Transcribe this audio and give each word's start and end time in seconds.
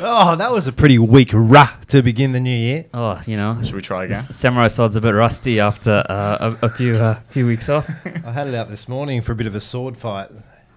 Oh, 0.00 0.36
that 0.36 0.52
was 0.52 0.68
a 0.68 0.72
pretty 0.72 0.98
weak 0.98 1.30
rah 1.32 1.70
to 1.88 2.02
begin 2.02 2.30
the 2.32 2.38
new 2.38 2.56
year. 2.56 2.84
Oh, 2.94 3.20
you 3.26 3.36
know, 3.36 3.60
Should 3.64 3.74
we 3.74 3.82
try 3.82 4.04
again? 4.04 4.18
S- 4.28 4.36
Samurai 4.36 4.68
Sword's 4.68 4.94
a 4.96 5.00
bit 5.00 5.10
rusty 5.10 5.58
after 5.58 6.04
uh, 6.08 6.54
a, 6.62 6.66
a 6.66 6.68
few 6.68 6.94
uh, 6.94 7.18
few 7.30 7.46
weeks 7.46 7.68
off. 7.68 7.88
I 8.24 8.30
had 8.32 8.46
it 8.46 8.54
out 8.54 8.68
this 8.68 8.88
morning 8.88 9.22
for 9.22 9.32
a 9.32 9.34
bit 9.34 9.46
of 9.48 9.54
a 9.56 9.60
sword 9.60 9.96
fight. 9.96 10.28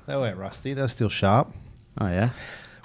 They 0.08 0.16
weren't 0.16 0.38
rusty; 0.38 0.74
they 0.74 0.82
were 0.82 0.88
still 0.88 1.10
sharp. 1.10 1.54
Oh 2.00 2.08
yeah. 2.08 2.30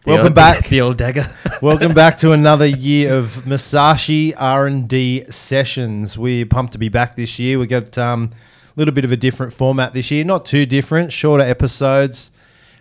The 0.05 0.11
Welcome 0.11 0.27
old- 0.27 0.35
back. 0.35 0.69
the 0.69 0.81
old 0.83 0.99
dagger. 0.99 1.27
Welcome 1.63 1.95
back 1.95 2.19
to 2.19 2.33
another 2.33 2.67
year 2.67 3.15
of 3.15 3.47
Musashi 3.47 4.35
R 4.37 4.67
and 4.67 4.87
D 4.89 5.25
sessions. 5.31 6.19
We're 6.19 6.45
pumped 6.47 6.73
to 6.75 6.79
be 6.79 6.89
back 6.91 7.17
this 7.17 7.39
year. 7.39 7.59
We 7.59 7.67
got 7.67 7.97
um, 7.97 8.31
a 8.33 8.79
little 8.79 8.95
bit 8.95 9.05
of 9.07 9.11
a 9.13 9.17
different 9.17 9.53
format 9.55 9.95
this 9.95 10.11
year, 10.11 10.25
not 10.25 10.45
too 10.45 10.67
different, 10.67 11.13
shorter 11.13 11.45
episodes, 11.45 12.31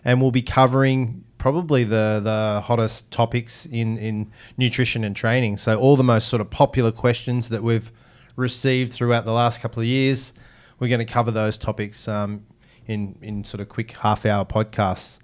and 0.03 0.21
we'll 0.21 0.31
be 0.31 0.41
covering 0.41 1.23
probably 1.45 1.83
the 1.83 2.19
the 2.23 2.59
hottest 2.61 3.11
topics 3.11 3.67
in 3.67 3.99
in 3.99 4.31
nutrition 4.57 5.03
and 5.03 5.15
training. 5.15 5.57
So 5.57 5.79
all 5.79 5.95
the 5.95 6.03
most 6.03 6.27
sort 6.27 6.41
of 6.41 6.49
popular 6.49 6.91
questions 6.91 7.49
that 7.49 7.61
we've 7.61 7.91
received 8.35 8.91
throughout 8.93 9.25
the 9.25 9.31
last 9.31 9.61
couple 9.61 9.79
of 9.79 9.85
years, 9.85 10.33
we're 10.79 10.87
going 10.87 11.05
to 11.05 11.13
cover 11.13 11.29
those 11.29 11.55
topics 11.55 12.07
um, 12.07 12.47
in 12.87 13.19
in 13.21 13.43
sort 13.43 13.61
of 13.61 13.69
quick 13.69 13.95
half 13.97 14.25
hour 14.25 14.43
podcasts. 14.43 15.19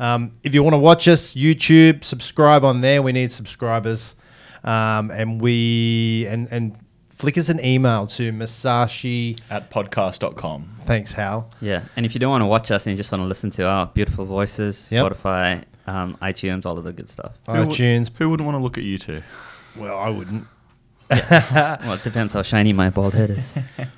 Um, 0.00 0.32
if 0.42 0.54
you 0.54 0.64
want 0.64 0.74
to 0.74 0.78
watch 0.78 1.06
us, 1.06 1.36
YouTube, 1.36 2.02
subscribe 2.02 2.64
on 2.64 2.80
there. 2.80 3.00
We 3.00 3.12
need 3.12 3.30
subscribers, 3.30 4.16
um, 4.64 5.12
and 5.12 5.40
we 5.40 6.26
and 6.26 6.48
and 6.50 6.76
flick 7.20 7.36
us 7.38 7.48
an 7.50 7.62
email 7.64 8.06
to 8.06 8.32
Musashi. 8.32 9.36
At 9.50 9.70
podcast.com. 9.70 10.76
Thanks, 10.84 11.12
Hal. 11.12 11.50
yeah, 11.60 11.82
and 11.96 12.06
if 12.06 12.14
you 12.14 12.18
don't 12.20 12.30
want 12.30 12.42
to 12.42 12.46
watch 12.46 12.70
us 12.70 12.86
and 12.86 12.92
you 12.92 12.96
just 12.96 13.12
want 13.12 13.22
to 13.22 13.26
listen 13.26 13.50
to 13.52 13.64
our 13.66 13.86
beautiful 13.86 14.24
voices, 14.24 14.90
Yep. 14.90 15.12
Spotify, 15.12 15.62
um, 15.86 16.16
iTunes, 16.22 16.64
all 16.66 16.76
of 16.78 16.84
the 16.84 16.92
good 16.92 17.08
stuff. 17.10 17.32
Who 17.46 17.52
would- 17.52 17.68
iTunes. 17.68 18.10
Who 18.16 18.30
wouldn't 18.30 18.46
want 18.46 18.56
to 18.58 18.62
look 18.62 18.78
at 18.78 18.84
you 18.84 18.98
two? 18.98 19.22
Well, 19.78 19.98
I 19.98 20.08
wouldn't. 20.08 20.46
Well, 21.10 21.94
it 21.94 22.04
depends 22.04 22.32
how 22.32 22.42
shiny 22.42 22.72
my 22.72 22.88
bald 22.90 23.14
head 23.14 23.30
is. 23.30 23.54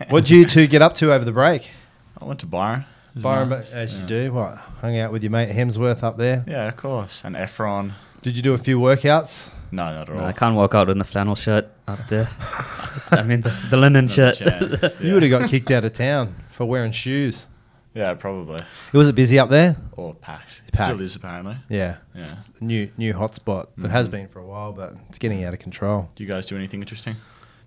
What'd 0.08 0.30
you 0.30 0.46
two 0.46 0.66
get 0.66 0.80
up 0.82 0.94
to 0.94 1.12
over 1.12 1.24
the 1.26 1.32
break? 1.32 1.70
I 2.18 2.24
went 2.24 2.40
to 2.40 2.46
Byron. 2.46 2.80
It 3.10 3.16
was 3.16 3.22
Byron, 3.22 3.48
nice. 3.50 3.72
as 3.74 3.92
yeah. 3.94 4.00
you 4.00 4.06
do, 4.06 4.32
what? 4.32 4.56
Hung 4.80 4.96
out 4.98 5.12
with 5.12 5.22
your 5.22 5.30
mate 5.30 5.50
Hemsworth 5.54 6.02
up 6.02 6.16
there. 6.16 6.42
Yeah, 6.48 6.68
of 6.68 6.76
course. 6.78 7.20
And 7.24 7.36
Efron. 7.36 7.92
Did 8.22 8.36
you 8.36 8.42
do 8.42 8.54
a 8.54 8.58
few 8.58 8.78
workouts? 8.78 9.48
No, 9.70 9.84
not 9.84 10.02
at 10.02 10.10
all. 10.10 10.16
No, 10.16 10.24
I 10.24 10.32
can't 10.32 10.54
walk 10.54 10.74
out 10.74 10.90
in 10.90 10.98
the 10.98 11.04
flannel 11.04 11.34
shirt 11.34 11.68
up 11.88 11.98
there. 12.08 12.28
I 13.10 13.22
mean, 13.22 13.40
the, 13.40 13.54
the 13.70 13.76
linen 13.76 14.04
Not 14.06 14.14
shirt. 14.14 14.34
chance. 14.36 14.94
You 15.00 15.14
would 15.14 15.22
have 15.22 15.30
got 15.30 15.48
kicked 15.50 15.70
out 15.70 15.84
of 15.84 15.92
town 15.94 16.36
for 16.50 16.64
wearing 16.66 16.92
shoes. 16.92 17.48
Yeah, 17.94 18.14
probably. 18.14 18.56
It 18.92 18.96
Was 18.96 19.08
it 19.08 19.14
busy 19.14 19.38
up 19.38 19.48
there? 19.50 19.76
Or 19.92 20.14
packed. 20.14 20.62
It 20.66 20.72
Packed. 20.74 20.84
still 20.86 21.00
is, 21.00 21.16
apparently. 21.16 21.56
Yeah. 21.68 21.96
Yeah. 22.14 22.34
New 22.60 22.90
new 22.96 23.12
hotspot. 23.12 23.66
It 23.82 23.90
has 23.90 24.08
Mhm. 24.08 24.12
been 24.12 24.28
for 24.28 24.38
a 24.40 24.46
while, 24.46 24.72
but 24.72 24.94
it's 25.08 25.18
getting 25.18 25.44
out 25.44 25.52
of 25.52 25.58
control. 25.58 26.08
Do 26.16 26.22
you 26.22 26.28
guys 26.28 26.46
do 26.46 26.56
anything 26.56 26.80
interesting? 26.80 27.16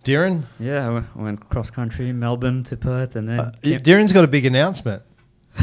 Darren, 0.03 0.43
yeah, 0.59 0.87
I 1.15 1.19
went- 1.19 1.49
cross 1.49 1.71
country, 1.71 2.11
Melbourne 2.13 2.63
to 2.65 2.77
Perth, 2.77 3.15
and 3.15 3.27
then 3.27 3.39
uh, 3.39 3.51
came- 3.63 3.79
Darren's 3.79 4.13
got 4.13 4.23
a 4.23 4.27
big 4.27 4.45
announcement. 4.45 5.01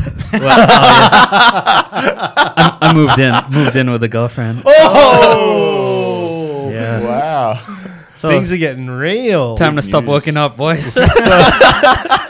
Well, 0.33 0.43
oh. 0.45 1.83
I, 1.93 2.79
I 2.81 2.95
moved 2.95 3.19
in, 3.19 3.35
moved 3.51 3.77
in 3.77 3.91
with 3.91 4.03
a 4.03 4.09
girlfriend. 4.09 4.63
Oh! 4.65 6.71
Yeah. 6.73 7.01
Wow. 7.03 7.77
So 8.15 8.31
Things 8.31 8.53
are 8.53 8.57
getting 8.57 8.89
real. 8.89 9.57
time 9.57 9.77
to 9.77 9.83
stop 9.83 10.05
news. 10.05 10.11
working 10.11 10.37
out, 10.37 10.57
boys. 10.57 10.97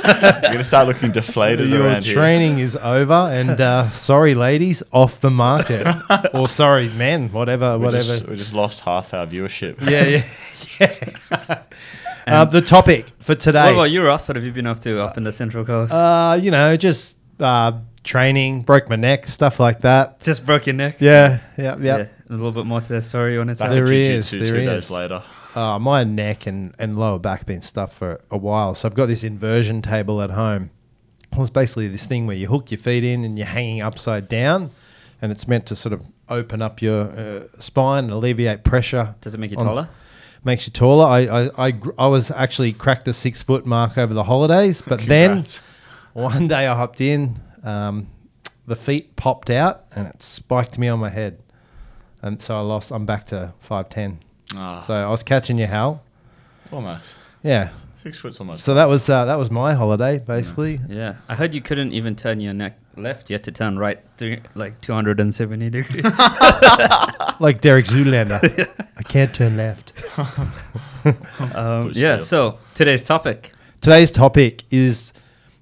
You're 0.02 0.40
going 0.40 0.56
to 0.56 0.64
start 0.64 0.88
looking 0.88 1.12
deflated 1.12 1.68
Your 1.68 1.84
around 1.84 2.04
training 2.04 2.58
is 2.58 2.76
over, 2.76 3.12
and 3.12 3.60
uh, 3.60 3.90
sorry, 3.90 4.34
ladies, 4.34 4.82
off 4.90 5.20
the 5.20 5.30
market. 5.30 5.86
or 6.34 6.48
sorry, 6.48 6.88
men, 6.90 7.30
whatever, 7.30 7.78
We 7.78 7.84
whatever. 7.84 8.02
just, 8.02 8.26
we 8.26 8.36
just 8.36 8.54
lost 8.54 8.80
half 8.80 9.12
our 9.14 9.26
viewership. 9.26 9.78
yeah, 9.88 10.22
yeah, 10.80 11.62
yeah. 12.26 12.26
uh, 12.26 12.44
the 12.46 12.62
topic 12.62 13.08
for 13.18 13.32
what 13.32 13.40
today, 13.40 13.72
about 13.72 13.90
you, 13.90 14.02
Ross? 14.02 14.28
What 14.28 14.36
have 14.36 14.44
you 14.44 14.52
been 14.52 14.66
up 14.66 14.80
to 14.80 15.00
up 15.00 15.16
in 15.18 15.24
the 15.24 15.32
Central 15.32 15.64
Coast? 15.64 15.92
uh, 15.92 16.38
you 16.40 16.50
know, 16.50 16.76
just 16.76 17.16
uh, 17.42 17.80
training, 18.04 18.62
broke 18.62 18.88
my 18.88 18.96
neck, 18.96 19.26
stuff 19.26 19.60
like 19.60 19.80
that. 19.82 20.20
Just 20.20 20.46
broke 20.46 20.66
your 20.66 20.74
neck. 20.74 20.96
Yeah, 21.00 21.40
yeah, 21.56 21.76
yeah. 21.78 21.96
Yeah, 21.98 22.06
a 22.28 22.32
little 22.32 22.52
bit 22.52 22.66
more 22.66 22.80
to 22.80 22.88
that 22.88 23.02
story. 23.02 23.32
You 23.32 23.38
want 23.38 23.50
to 23.50 23.56
tell? 23.56 23.70
There 23.70 23.84
to 23.84 23.90
there 23.90 24.22
two 24.22 24.56
is. 24.56 24.66
days 24.66 24.90
later. 24.90 25.22
Uh, 25.54 25.78
my 25.78 26.02
neck 26.02 26.46
and, 26.46 26.74
and 26.78 26.98
lower 26.98 27.18
back 27.18 27.40
have 27.40 27.46
been 27.46 27.60
stuffed 27.60 27.94
for 27.94 28.20
a 28.30 28.38
while. 28.38 28.74
So 28.74 28.88
I've 28.88 28.94
got 28.94 29.06
this 29.06 29.22
inversion 29.22 29.82
table 29.82 30.22
at 30.22 30.30
home. 30.30 30.70
Well, 31.32 31.42
it's 31.42 31.50
basically 31.50 31.88
this 31.88 32.06
thing 32.06 32.26
where 32.26 32.36
you 32.36 32.46
hook 32.46 32.70
your 32.70 32.78
feet 32.78 33.04
in 33.04 33.24
and 33.24 33.38
you're 33.38 33.46
hanging 33.46 33.82
upside 33.82 34.28
down, 34.28 34.70
and 35.20 35.30
it's 35.30 35.46
meant 35.46 35.66
to 35.66 35.76
sort 35.76 35.92
of 35.92 36.02
open 36.28 36.62
up 36.62 36.80
your 36.80 37.02
uh, 37.10 37.44
spine 37.58 38.04
and 38.04 38.12
alleviate 38.12 38.64
pressure. 38.64 39.14
Does 39.20 39.34
it 39.34 39.38
make 39.40 39.50
you 39.50 39.58
on- 39.58 39.66
taller? 39.66 39.88
Makes 40.44 40.66
you 40.66 40.72
taller. 40.72 41.06
I, 41.06 41.20
I, 41.20 41.68
I, 41.68 41.72
I 41.96 42.06
was 42.08 42.32
actually 42.32 42.72
cracked 42.72 43.04
the 43.04 43.12
six 43.12 43.44
foot 43.44 43.64
mark 43.64 43.96
over 43.96 44.12
the 44.12 44.24
holidays, 44.24 44.82
but 44.82 44.98
then 45.00 45.30
Congrats. 45.34 45.60
One 46.12 46.48
day 46.48 46.66
I 46.66 46.74
hopped 46.74 47.00
in, 47.00 47.40
um, 47.64 48.08
the 48.66 48.76
feet 48.76 49.16
popped 49.16 49.50
out 49.50 49.84
and 49.94 50.06
it 50.06 50.22
spiked 50.22 50.78
me 50.78 50.88
on 50.88 50.98
my 50.98 51.08
head. 51.10 51.42
And 52.22 52.40
so 52.40 52.56
I 52.56 52.60
lost, 52.60 52.90
I'm 52.92 53.04
back 53.06 53.26
to 53.26 53.52
5'10. 53.68 54.18
Ah, 54.56 54.80
So 54.80 54.94
I 54.94 55.10
was 55.10 55.22
catching 55.22 55.58
you, 55.58 55.66
Hal. 55.66 56.02
almost. 56.70 57.16
Yeah. 57.42 57.70
Six 58.02 58.18
foot's 58.18 58.38
almost. 58.40 58.64
So 58.64 58.74
that 58.74 58.86
was 58.88 59.08
uh, 59.08 59.24
that 59.26 59.36
was 59.38 59.48
my 59.50 59.74
holiday, 59.74 60.18
basically. 60.18 60.80
Yeah, 60.88 61.14
I 61.28 61.36
heard 61.36 61.54
you 61.54 61.60
couldn't 61.62 61.92
even 61.92 62.16
turn 62.16 62.40
your 62.40 62.52
neck 62.52 62.76
left. 62.96 63.30
You 63.30 63.34
had 63.34 63.44
to 63.44 63.52
turn 63.52 63.78
right, 63.78 64.00
three, 64.16 64.40
like 64.56 64.80
270 64.80 65.70
degrees. 65.70 66.04
Like 67.40 67.60
Derek 67.60 67.86
Zoolander. 67.86 68.40
I 68.96 69.02
can't 69.04 69.32
turn 69.34 69.56
left. 69.56 69.92
um, 71.54 71.88
But 71.88 71.96
yeah. 71.96 72.18
still. 72.18 72.20
So 72.20 72.58
today's 72.74 73.04
topic. 73.04 73.52
Today's 73.80 74.10
topic 74.10 74.64
is 74.70 75.12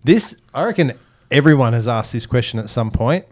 this. 0.05 0.35
I 0.55 0.65
reckon 0.65 0.93
everyone 1.31 1.73
has 1.73 1.87
asked 1.89 2.13
this 2.13 2.27
question 2.27 2.59
at 2.61 2.71
some 2.71 2.91
point. 2.91 3.25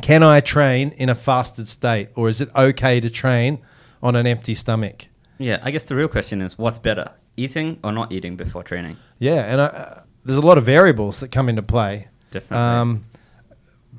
Can 0.00 0.22
I 0.22 0.40
train 0.40 0.90
in 0.96 1.08
a 1.08 1.14
fasted 1.14 1.68
state, 1.68 2.08
or 2.14 2.28
is 2.28 2.40
it 2.40 2.48
okay 2.56 2.98
to 3.00 3.10
train 3.10 3.60
on 4.02 4.16
an 4.16 4.26
empty 4.26 4.54
stomach? 4.54 5.06
Yeah, 5.38 5.60
I 5.62 5.70
guess 5.70 5.84
the 5.84 5.94
real 5.96 6.08
question 6.08 6.40
is, 6.40 6.56
what's 6.56 6.78
better, 6.78 7.10
eating 7.36 7.78
or 7.84 7.92
not 7.92 8.10
eating 8.12 8.36
before 8.36 8.62
training? 8.62 8.96
Yeah, 9.18 9.44
and 9.52 9.60
I, 9.60 9.64
uh, 9.66 10.02
there's 10.24 10.38
a 10.38 10.46
lot 10.46 10.56
of 10.56 10.64
variables 10.64 11.20
that 11.20 11.30
come 11.30 11.48
into 11.48 11.62
play. 11.62 12.08
Definitely. 12.30 12.56
Um, 12.56 13.04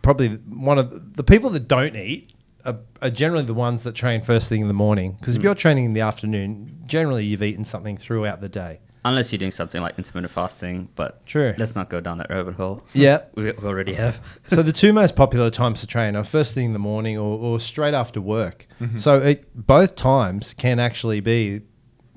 probably 0.02 0.30
one 0.30 0.80
of 0.80 0.90
the, 0.90 1.00
the 1.18 1.24
people 1.24 1.50
that 1.52 1.68
don't 1.68 1.96
eat 1.96 2.32
are, 2.66 2.78
are 3.02 3.10
generally 3.10 3.44
the 3.46 3.54
ones 3.54 3.84
that 3.84 3.94
train 3.94 4.22
first 4.22 4.50
thing 4.50 4.62
in 4.62 4.68
the 4.68 4.74
morning. 4.74 5.16
Because 5.20 5.36
if 5.36 5.42
Hmm. 5.42 5.46
you're 5.48 5.56
training 5.56 5.86
in 5.86 5.94
the 5.94 6.02
afternoon, 6.02 6.82
generally 6.86 7.24
you've 7.26 7.44
eaten 7.44 7.66
something 7.66 7.98
throughout 7.98 8.42
the 8.42 8.50
day. 8.50 8.80
Unless 9.06 9.32
you're 9.34 9.40
doing 9.40 9.52
something 9.52 9.82
like 9.82 9.98
intermittent 9.98 10.32
fasting, 10.32 10.88
but 10.96 11.26
True. 11.26 11.54
let's 11.58 11.76
not 11.76 11.90
go 11.90 12.00
down 12.00 12.20
that 12.20 12.30
rabbit 12.30 12.56
hole. 12.56 12.82
Yeah. 12.94 13.24
we 13.36 13.52
already 13.52 13.94
have. 13.96 14.22
so 14.48 14.64
the 14.64 14.72
two 14.72 14.94
most 14.94 15.16
popular 15.16 15.50
times 15.50 15.82
to 15.82 15.88
train 15.88 16.16
are 16.16 16.24
first 16.24 16.54
thing 16.54 16.68
in 16.68 16.74
the 16.74 16.80
morning 16.80 17.18
or, 17.18 17.38
or 17.38 17.60
straight 17.60 17.94
after 17.94 18.22
work. 18.22 18.66
So 18.96 19.20
it, 19.22 19.68
both 19.68 19.96
times 19.96 20.54
can 20.54 20.80
actually 20.80 21.20
be. 21.20 21.62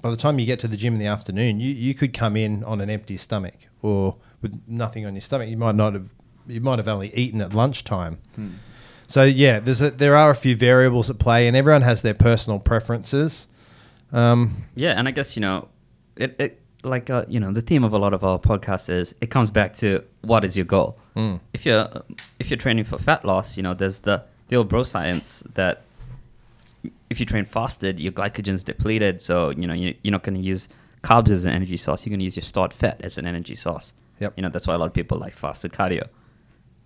By 0.03 0.11
the 0.11 0.17
time 0.17 0.39
you 0.39 0.47
get 0.47 0.61
to 0.61 0.69
the 0.69 0.77
gym 0.77 0.93
in 0.93 1.01
the 1.01 1.07
afternoon, 1.07 1.59
you, 1.59 1.73
you 1.73 1.93
could 1.95 2.13
come 2.13 2.37
in 2.37 2.63
on 2.63 2.81
an 2.81 2.91
empty 2.91 3.17
stomach 3.17 3.55
or 3.83 4.17
with 4.43 4.61
nothing 4.69 5.05
on 5.07 5.15
your 5.15 5.21
stomach. 5.21 5.49
You 5.49 5.57
might 5.57 5.75
not 5.75 5.95
have. 5.95 6.09
You 6.47 6.61
might 6.61 6.79
have 6.79 6.87
only 6.87 7.13
eaten 7.15 7.41
at 7.41 7.53
lunchtime. 7.53 8.19
So 9.09 9.25
yeah, 9.25 9.59
there's 9.61 9.81
a, 9.81 9.91
there 9.91 10.15
are 10.15 10.31
a 10.31 10.35
few 10.35 10.55
variables 10.55 11.11
at 11.11 11.19
play, 11.19 11.49
and 11.49 11.57
everyone 11.57 11.83
has 11.83 12.03
their 12.03 12.15
personal 12.15 12.61
preferences. 12.61 13.49
Um, 14.13 14.65
Yeah, 14.75 14.93
and 14.93 15.09
I 15.09 15.11
guess 15.11 15.37
you 15.37 15.41
know, 15.41 15.69
it, 16.17 16.37
it 16.41 16.61
like 16.87 17.11
uh, 17.11 17.25
you 17.29 17.41
know 17.41 17.53
the 17.53 17.61
theme 17.61 17.85
of 17.85 17.93
a 17.93 17.99
lot 17.99 18.15
of 18.15 18.25
our 18.25 18.39
podcasts 18.39 18.89
is 18.89 19.15
it 19.21 19.31
comes 19.31 19.51
back 19.51 19.75
to 19.77 20.03
what 20.23 20.45
is 20.45 20.57
your 20.57 20.65
goal. 20.65 20.99
Mm. 21.17 21.41
If 21.53 21.67
you're 21.67 21.89
if 22.39 22.51
you're 22.51 22.57
training 22.59 22.85
for 22.85 22.99
fat 22.99 23.25
loss, 23.25 23.57
you 23.57 23.63
know 23.63 23.75
there's 23.75 24.01
the 24.01 24.23
the 24.49 24.57
old 24.57 24.69
bro 24.69 24.83
science 24.83 25.43
that 25.55 25.83
if 27.11 27.21
you 27.21 27.27
train 27.27 27.45
fasted, 27.45 27.99
your 27.99 28.13
glycogen's 28.13 28.63
depleted, 28.63 29.21
so 29.21 29.51
you 29.51 29.67
know 29.67 29.75
you, 29.75 29.95
you're 30.03 30.13
not 30.13 30.23
going 30.23 30.37
to 30.37 30.41
use 30.41 30.69
carbs 31.03 31.31
as 31.31 31.45
an 31.45 31.53
energy 31.53 31.77
source. 31.77 32.07
You're 32.07 32.11
going 32.11 32.21
to 32.21 32.25
use 32.25 32.37
your 32.37 32.45
stored 32.45 32.73
fat 32.73 33.01
as 33.03 33.19
an 33.19 33.27
energy 33.27 33.55
source. 33.55 33.93
Yep. 34.21 34.35
You 34.37 34.43
know 34.43 34.49
that's 34.49 34.67
why 34.67 34.75
a 34.75 34.79
lot 34.79 34.87
of 34.87 34.95
people 34.95 35.19
like 35.19 35.37
fasted 35.37 35.73
cardio. 35.73 36.09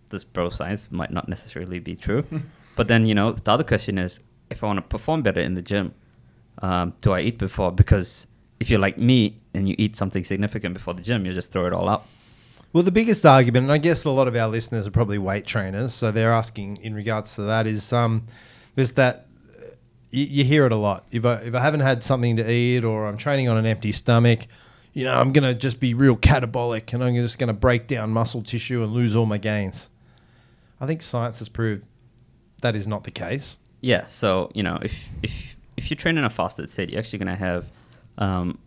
This 0.09 0.25
bro 0.25 0.49
science 0.49 0.89
might 0.91 1.13
not 1.13 1.29
necessarily 1.29 1.79
be 1.79 1.95
true, 1.95 2.25
but 2.77 2.89
then 2.89 3.07
you 3.07 3.15
know 3.15 3.33
the 3.33 3.51
other 3.51 3.65
question 3.65 3.99
is 3.99 4.21
if 4.51 4.65
I 4.65 4.67
want 4.67 4.79
to 4.79 4.83
perform 4.83 5.23
better 5.23 5.41
in 5.41 5.55
the 5.55 5.63
gym, 5.63 5.95
um, 6.63 6.95
do 7.01 7.13
I 7.13 7.21
eat 7.21 7.39
before? 7.39 7.71
Because 7.71 8.27
if 8.61 8.71
you're 8.71 8.79
like 8.79 8.99
me 8.99 9.41
and 9.55 9.69
you 9.69 9.75
eat 9.79 9.97
something 9.97 10.23
significant 10.23 10.75
before 10.75 10.95
the 10.95 11.03
gym, 11.03 11.27
you 11.27 11.33
just 11.33 11.51
throw 11.51 11.67
it 11.67 11.73
all 11.73 11.89
up. 11.89 12.07
Well, 12.73 12.85
the 12.85 12.93
biggest 12.93 13.27
argument, 13.27 13.65
and 13.65 13.73
I 13.73 13.79
guess 13.79 14.05
a 14.05 14.11
lot 14.11 14.29
of 14.29 14.37
our 14.37 14.47
listeners 14.47 14.87
are 14.87 14.93
probably 14.93 15.19
weight 15.19 15.45
trainers, 15.45 15.93
so 15.93 16.13
they're 16.13 16.33
asking 16.33 16.77
in 16.77 16.95
regards 16.95 17.35
to 17.35 17.43
that 17.43 17.67
is 17.67 17.93
um, 17.93 18.29
there's 18.77 18.93
that 18.93 19.27
uh, 19.59 19.71
you, 20.13 20.25
you 20.27 20.45
hear 20.45 20.67
it 20.67 20.73
a 20.73 20.77
lot. 20.77 21.05
If 21.11 21.25
I 21.25 21.37
if 21.37 21.55
I 21.55 21.61
haven't 21.61 21.81
had 21.81 22.05
something 22.05 22.37
to 22.37 22.49
eat 22.49 22.85
or 22.85 23.09
I'm 23.09 23.17
training 23.17 23.49
on 23.49 23.57
an 23.57 23.67
empty 23.67 23.91
stomach, 23.91 24.47
you 24.93 25.05
know, 25.05 25.19
I'm 25.19 25.33
gonna 25.33 25.55
just 25.55 25.81
be 25.81 25.95
real 25.95 26.17
catabolic 26.17 26.93
and 26.93 27.03
I'm 27.03 27.17
just 27.17 27.41
gonna 27.41 27.53
break 27.55 27.89
down 27.89 28.11
muscle 28.11 28.43
tissue 28.43 28.85
and 28.85 28.93
lose 28.93 29.17
all 29.17 29.27
my 29.27 29.39
gains. 29.39 29.89
I 30.81 30.87
think 30.87 31.03
science 31.03 31.41
has 31.41 31.49
proved 31.49 31.83
that 32.63 32.77
is 32.77 32.87
not 32.87 33.03
the 33.03 33.11
case. 33.11 33.59
Yeah, 33.81 34.07
so 34.09 34.53
you 34.55 34.63
know, 34.63 34.79
if 34.81 35.09
if 35.23 35.57
if 35.77 35.91
you 35.91 35.97
train 35.97 36.19
in 36.19 36.25
a 36.25 36.31
fasted 36.31 36.69
state, 36.69 36.91
you're 36.91 37.01
actually 37.01 37.19
going 37.19 37.35
to 37.35 37.43
have 37.43 37.71
um, 38.21 38.59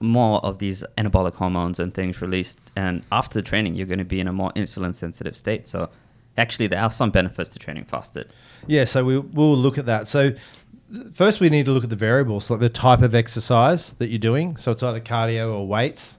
more 0.00 0.44
of 0.44 0.58
these 0.58 0.84
anabolic 0.98 1.34
hormones 1.34 1.78
and 1.78 1.92
things 1.94 2.20
released, 2.20 2.58
and 2.76 3.02
after 3.12 3.42
training, 3.42 3.74
you're 3.74 3.86
going 3.86 3.98
to 3.98 4.04
be 4.04 4.20
in 4.20 4.28
a 4.28 4.32
more 4.32 4.52
insulin 4.52 4.94
sensitive 4.94 5.36
state. 5.36 5.68
So, 5.68 5.90
actually, 6.36 6.66
there 6.66 6.80
are 6.80 6.90
some 6.90 7.10
benefits 7.10 7.50
to 7.50 7.58
training 7.58 7.84
fasted. 7.84 8.30
Yeah, 8.66 8.84
so 8.84 9.04
we, 9.04 9.18
we'll 9.18 9.56
look 9.56 9.78
at 9.78 9.86
that. 9.86 10.08
So, 10.08 10.32
first, 11.12 11.40
we 11.40 11.48
need 11.48 11.66
to 11.66 11.72
look 11.72 11.84
at 11.84 11.90
the 11.90 11.96
variables, 11.96 12.50
like 12.50 12.60
the 12.60 12.68
type 12.68 13.02
of 13.02 13.14
exercise 13.14 13.92
that 13.94 14.08
you're 14.08 14.18
doing. 14.18 14.56
So, 14.56 14.72
it's 14.72 14.82
either 14.82 15.00
cardio 15.00 15.54
or 15.54 15.66
weights. 15.66 16.18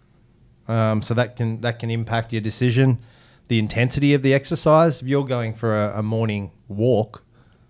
Um, 0.67 1.01
so 1.01 1.13
that 1.13 1.35
can 1.35 1.61
that 1.61 1.79
can 1.79 1.91
impact 1.91 2.33
your 2.33 2.41
decision. 2.41 2.99
The 3.47 3.59
intensity 3.59 4.13
of 4.13 4.23
the 4.23 4.33
exercise. 4.33 5.01
If 5.01 5.07
you're 5.07 5.25
going 5.25 5.53
for 5.53 5.75
a, 5.75 5.99
a 5.99 6.03
morning 6.03 6.51
walk, 6.67 7.23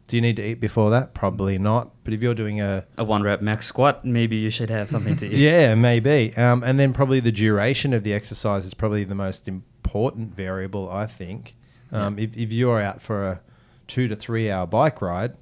do 0.07 0.15
you 0.15 0.21
need 0.21 0.35
to 0.35 0.43
eat 0.43 0.59
before 0.59 0.91
that? 0.91 1.13
Probably 1.13 1.57
not. 1.57 1.91
But 2.03 2.13
if 2.13 2.21
you're 2.21 2.35
doing 2.35 2.61
a 2.61 2.85
A 2.97 3.03
one 3.03 3.23
rep 3.23 3.41
max 3.41 3.65
squat, 3.65 4.05
maybe 4.05 4.35
you 4.35 4.49
should 4.49 4.69
have 4.69 4.89
something 4.89 5.17
to 5.17 5.25
eat. 5.33 5.33
yeah, 5.33 5.73
maybe. 5.75 6.35
Um, 6.37 6.63
and 6.63 6.79
then 6.79 6.93
probably 6.93 7.19
the 7.19 7.31
duration 7.31 7.93
of 7.93 8.03
the 8.03 8.13
exercise 8.13 8.65
is 8.65 8.73
probably 8.73 9.03
the 9.03 9.15
most 9.15 9.47
important 9.47 10.35
variable, 10.35 10.89
I 10.91 11.07
think. 11.07 11.55
Um, 11.91 12.19
if, 12.19 12.35
if 12.35 12.51
you're 12.51 12.81
out 12.81 13.01
for 13.01 13.27
a 13.27 13.41
two 13.87 14.07
to 14.07 14.15
three 14.15 14.51
hour 14.51 14.67
bike 14.67 15.01
ride, 15.01 15.33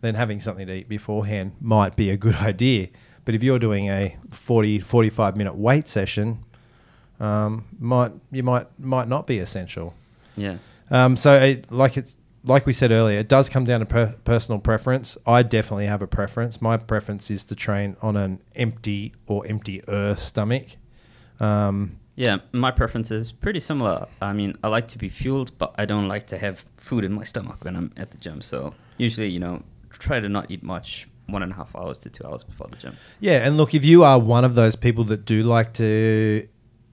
then 0.00 0.14
having 0.14 0.40
something 0.40 0.66
to 0.66 0.72
eat 0.74 0.88
beforehand 0.88 1.56
might 1.60 1.96
be 1.96 2.10
a 2.10 2.16
good 2.16 2.36
idea. 2.50 2.88
But 3.24 3.34
if 3.34 3.42
you're 3.42 3.58
doing 3.58 3.88
a 3.90 4.16
40, 4.30 4.78
45 4.80 5.36
minute 5.36 5.54
weight 5.54 5.86
session, 5.88 6.44
um, 7.20 7.66
might 7.78 8.12
you 8.30 8.42
might 8.42 8.66
might 8.78 9.08
not 9.08 9.26
be 9.26 9.38
essential. 9.38 9.94
Yeah. 10.36 10.58
Um, 10.90 11.16
so, 11.16 11.34
it, 11.34 11.70
like 11.70 11.98
it's 11.98 12.16
like 12.44 12.66
we 12.66 12.72
said 12.72 12.90
earlier, 12.92 13.18
it 13.18 13.28
does 13.28 13.48
come 13.48 13.64
down 13.64 13.80
to 13.80 13.86
per- 13.86 14.14
personal 14.24 14.60
preference. 14.60 15.18
I 15.26 15.42
definitely 15.42 15.86
have 15.86 16.02
a 16.02 16.06
preference. 16.06 16.62
My 16.62 16.76
preference 16.76 17.30
is 17.30 17.44
to 17.44 17.54
train 17.54 17.96
on 18.02 18.16
an 18.16 18.40
empty 18.54 19.14
or 19.26 19.46
emptier 19.46 20.14
stomach. 20.16 20.66
Um, 21.40 21.98
Yeah, 22.16 22.38
my 22.52 22.70
preference 22.70 23.10
is 23.10 23.32
pretty 23.32 23.60
similar. 23.60 24.06
I 24.20 24.32
mean, 24.32 24.56
I 24.62 24.68
like 24.68 24.88
to 24.88 24.98
be 24.98 25.08
fueled, 25.08 25.56
but 25.58 25.74
I 25.78 25.84
don't 25.84 26.08
like 26.08 26.26
to 26.28 26.38
have 26.38 26.64
food 26.76 27.04
in 27.04 27.12
my 27.12 27.24
stomach 27.24 27.64
when 27.64 27.76
I'm 27.76 27.92
at 27.96 28.10
the 28.10 28.18
gym. 28.18 28.40
So 28.40 28.74
usually, 28.96 29.28
you 29.28 29.38
know, 29.40 29.62
try 29.90 30.20
to 30.20 30.28
not 30.28 30.50
eat 30.50 30.62
much 30.62 31.08
one 31.26 31.42
and 31.42 31.52
a 31.52 31.54
half 31.54 31.74
hours 31.76 32.00
to 32.00 32.08
two 32.10 32.24
hours 32.26 32.42
before 32.42 32.68
the 32.68 32.76
gym. 32.76 32.96
yeah, 33.20 33.46
and 33.46 33.56
look, 33.56 33.74
if 33.74 33.84
you 33.84 34.02
are 34.02 34.18
one 34.18 34.44
of 34.44 34.54
those 34.54 34.74
people 34.76 35.04
that 35.04 35.24
do 35.26 35.42
like 35.42 35.74
to 35.74 36.48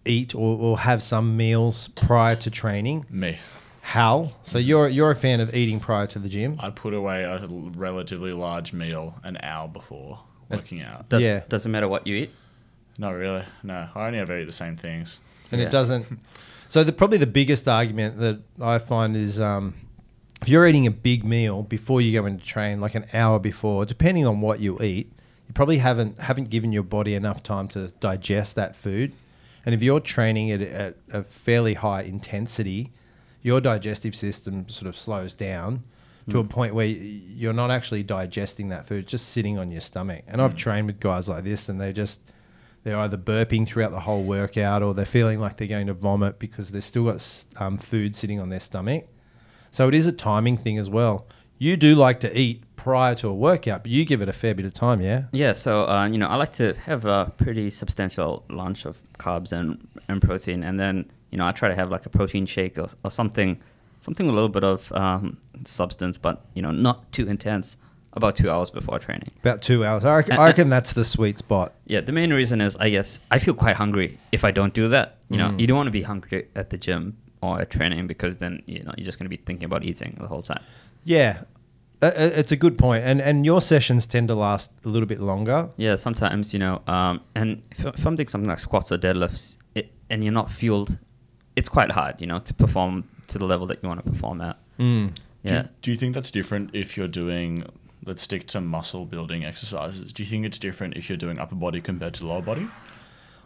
eat 0.06 0.36
or, 0.36 0.59
or 0.59 0.80
have 0.80 1.01
some 1.01 1.38
meals 1.38 1.88
prior 1.89 2.36
to 2.36 2.50
training, 2.51 3.06
Me. 3.09 3.39
Hal, 3.86 4.34
so 4.44 4.58
you're 4.58 4.90
you're 4.90 5.12
a 5.12 5.16
fan 5.16 5.40
of 5.40 5.54
eating 5.56 5.80
prior 5.80 6.08
to 6.08 6.18
the 6.18 6.28
gym. 6.28 6.58
I'd 6.60 6.76
put 6.76 6.96
away 6.96 7.22
a 7.24 7.46
relatively 7.48 8.34
large 8.34 8.74
meal 8.74 9.14
an 9.24 9.38
hour 9.44 9.68
before 9.68 10.20
working 10.50 10.82
out. 10.82 11.08
Does, 11.08 11.22
Yeah. 11.22 11.44
Doesn't 11.48 11.72
matter 11.72 11.88
what 11.88 12.08
you 12.08 12.16
eat. 12.16 12.32
Not 12.98 13.12
really. 13.12 13.44
No, 13.62 13.88
I 13.94 14.08
only 14.08 14.18
ever 14.18 14.40
eat 14.40 14.46
the 14.46 14.52
same 14.52 14.76
things. 14.76 15.22
and 15.52 15.62
Yeah. 15.62 15.68
it 15.68 15.72
doesn't. 15.72 16.06
So 16.68 16.84
the 16.84 16.92
probably 16.92 17.20
the 17.20 17.28
biggest 17.28 17.68
argument 17.68 18.18
that 18.18 18.40
I 18.60 18.80
find 18.80 19.16
is 19.16 19.40
um, 19.40 19.76
if 20.42 20.50
you're 20.50 20.66
eating 20.66 20.88
a 20.88 20.92
big 20.92 21.24
meal 21.24 21.62
before 21.62 22.02
you 22.02 22.12
go 22.20 22.26
into 22.26 22.44
train, 22.44 22.82
like 22.82 22.96
an 22.96 23.06
hour 23.14 23.38
before, 23.40 23.86
depending 23.86 24.26
on 24.26 24.42
what 24.42 24.60
you 24.60 24.82
eat, 24.82 25.14
you 25.48 25.54
probably 25.54 25.78
haven't 25.78 26.20
haven't 26.20 26.50
given 26.50 26.72
your 26.74 26.82
body 26.84 27.14
enough 27.14 27.44
time 27.44 27.68
to 27.70 27.90
digest 28.00 28.56
that 28.56 28.76
food. 28.76 29.14
And 29.64 29.76
if 29.76 29.84
you're 29.84 30.00
training 30.00 30.48
it 30.50 30.64
at 30.64 30.98
a 31.14 31.24
fairly 31.24 31.76
high 31.76 32.02
intensity, 32.02 32.92
your 33.45 33.62
digestive 33.62 34.15
system 34.15 34.68
sort 34.69 34.89
of 34.89 34.97
slows 34.97 35.36
down 35.36 35.83
to 36.31 36.39
a 36.39 36.44
point 36.44 36.74
where 36.74 36.88
you're 36.88 37.53
not 37.53 37.69
actually 37.69 38.01
digesting 38.01 38.69
that 38.69 38.88
food, 38.88 39.03
it's 39.03 39.12
just 39.12 39.30
sitting 39.30 39.59
on 39.59 39.69
your 39.69 39.81
stomach. 39.81 40.24
And 40.27 40.42
I've 40.42 40.56
trained 40.56 40.88
with 40.88 41.00
guys 41.00 41.30
like 41.30 41.44
this, 41.44 41.69
and 41.69 41.80
they 41.80 41.94
just 41.94 42.19
they're 42.83 42.97
either 42.97 43.18
burping 43.18 43.68
throughout 43.68 43.92
the 43.92 44.00
whole 44.00 44.24
workout 44.24 44.81
or 44.81 44.95
they're 44.95 45.06
feeling 45.06 45.39
like 45.39 45.57
they're 45.57 45.68
going 45.68 45.86
to 45.86 45.94
vomit 45.94 46.39
because 46.39 46.71
they've 46.71 46.83
still 46.83 47.03
got 47.03 47.45
um, 47.57 47.77
food 47.77 48.15
sitting 48.15 48.39
on 48.39 48.50
their 48.50 48.59
stomach. 48.59 49.07
So 49.69 49.88
it 49.88 49.94
is 49.94 50.07
a 50.07 50.12
timing 50.12 50.57
thing 50.57 50.80
as 50.80 50.89
well. 50.89 51.27
You 51.59 51.77
do 51.77 51.94
like 51.94 52.21
to 52.21 52.36
eat 52.36 52.63
prior 52.75 53.13
to 53.15 53.27
a 53.27 53.33
workout, 53.33 53.83
but 53.83 53.91
you 53.91 54.06
give 54.06 54.24
it 54.24 54.30
a 54.30 54.33
fair 54.33 54.56
bit 54.56 54.65
of 54.65 54.74
time, 54.74 55.01
yeah? 55.01 55.25
Yeah, 55.31 55.53
so 55.53 55.88
uh, 55.88 56.07
you 56.07 56.18
know, 56.18 56.27
I 56.27 56.36
like 56.36 56.53
to 56.53 56.74
have 56.86 57.06
a 57.06 57.31
pretty 57.38 57.69
substantial 57.69 58.44
lunch 58.50 58.86
of 58.86 58.98
carbs 59.19 59.51
and, 59.51 59.88
and 60.07 60.19
protein, 60.19 60.63
and 60.63 60.80
then 60.80 61.12
you 61.36 61.40
know, 61.40 61.46
I 61.46 61.52
try 61.52 61.68
to 61.68 61.76
have 61.76 61.90
like 61.92 62.06
a 62.06 62.10
protein 62.10 62.46
shake 62.46 62.80
or, 62.80 62.88
or 63.04 63.12
something, 63.12 63.60
something 64.00 64.26
with 64.26 64.32
a 64.32 64.38
little 64.40 64.48
bit 64.48 64.64
of 64.64 64.90
um, 64.94 65.38
substance, 65.66 66.18
but 66.18 66.46
you 66.54 66.62
know, 66.62 66.72
not 66.72 67.12
too 67.12 67.28
intense. 67.28 67.76
About 68.14 68.38
two 68.38 68.50
hours 68.50 68.70
before 68.70 68.98
training. 69.00 69.30
About 69.42 69.62
two 69.62 69.84
hours. 69.84 70.06
I 70.06 70.16
reckon, 70.16 70.38
I 70.40 70.46
reckon 70.46 70.70
that's 70.70 70.94
the 70.94 71.04
sweet 71.04 71.38
spot. 71.38 71.74
Yeah, 71.86 72.00
the 72.00 72.14
main 72.14 72.32
reason 72.32 72.62
is 72.62 72.78
I 72.78 72.90
guess 72.90 73.20
I 73.30 73.40
feel 73.40 73.54
quite 73.54 73.76
hungry 73.76 74.18
if 74.32 74.46
I 74.46 74.52
don't 74.52 74.74
do 74.74 74.88
that. 74.88 75.18
You 75.30 75.38
know, 75.38 75.50
Mm. 75.50 75.60
you 75.60 75.68
don't 75.68 75.76
want 75.76 75.88
to 75.88 75.92
be 75.92 76.04
hungry 76.04 76.48
at 76.56 76.70
the 76.70 76.78
gym 76.78 77.18
or 77.42 77.60
at 77.60 77.70
training 77.70 78.08
because 78.08 78.38
then 78.38 78.64
you 78.68 78.82
know 78.86 78.94
you're 78.98 79.04
just 79.04 79.20
going 79.20 79.26
to 79.30 79.36
be 79.38 79.44
thinking 79.48 79.66
about 79.66 79.84
eating 79.84 80.16
the 80.22 80.28
whole 80.30 80.42
time. 80.42 80.64
Yeah, 81.04 81.42
it's 82.02 82.54
a 82.54 82.56
good 82.56 82.78
point. 82.78 83.04
And, 83.04 83.20
and 83.22 83.46
your 83.46 83.60
sessions 83.62 84.06
tend 84.06 84.30
to 84.30 84.36
last 84.36 84.72
a 84.86 84.88
little 84.90 85.08
bit 85.08 85.20
longer. 85.20 85.70
Yeah, 85.76 85.98
sometimes 85.98 86.54
you 86.54 86.60
know, 86.60 86.82
um, 86.88 87.20
and 87.36 87.62
if, 87.72 87.84
if 87.86 88.06
I'm 88.08 88.16
doing 88.16 88.30
something 88.30 88.48
like 88.50 88.60
squats 88.60 88.94
or 88.94 88.98
deadlifts, 88.98 89.58
it, 89.76 89.92
and 90.10 90.24
you're 90.24 90.32
not 90.34 90.50
fueled, 90.50 90.98
it's 91.56 91.69
quite 91.69 91.92
hard, 91.92 92.19
you 92.19 92.28
know, 92.28 92.40
to 92.40 92.54
perform 92.54 93.06
to 93.28 93.38
the 93.38 93.46
level 93.46 93.68
that 93.68 93.80
you 93.81 93.90
want 93.90 94.04
to 94.04 94.12
perform 94.12 94.42
at. 94.42 94.57
Mm. 94.80 95.16
Do, 95.16 95.22
Yeah, 95.44 95.63
you, 95.63 95.69
do 95.81 95.92
you 95.92 95.98
think 95.98 96.13
that's 96.13 96.31
different 96.31 96.72
if 96.74 96.98
you're 96.98 97.07
doing, 97.07 97.63
let's 98.06 98.24
stick 98.24 98.48
to 98.48 98.62
muscle 98.62 99.06
building 99.06 99.46
exercises? 99.46 100.12
Do 100.13 100.24
you 100.24 100.30
think 100.30 100.46
it's 100.46 100.60
different 100.60 100.98
if 100.98 101.10
you're 101.10 101.18
doing 101.18 101.40
upper 101.40 101.56
body 101.56 101.81
compared 101.81 102.13
to 102.16 102.25
lower 102.25 102.42
body? 102.42 102.68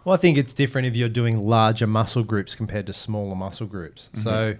Well, 0.05 0.13
I 0.13 0.17
think 0.17 0.37
it's 0.37 0.53
different 0.53 0.87
if 0.87 0.95
you're 0.95 1.09
doing 1.09 1.37
larger 1.37 1.85
muscle 1.85 2.23
groups 2.23 2.55
compared 2.55 2.87
to 2.87 2.93
smaller 2.93 3.35
muscle 3.35 3.67
groups. 3.67 4.09
So, 4.23 4.55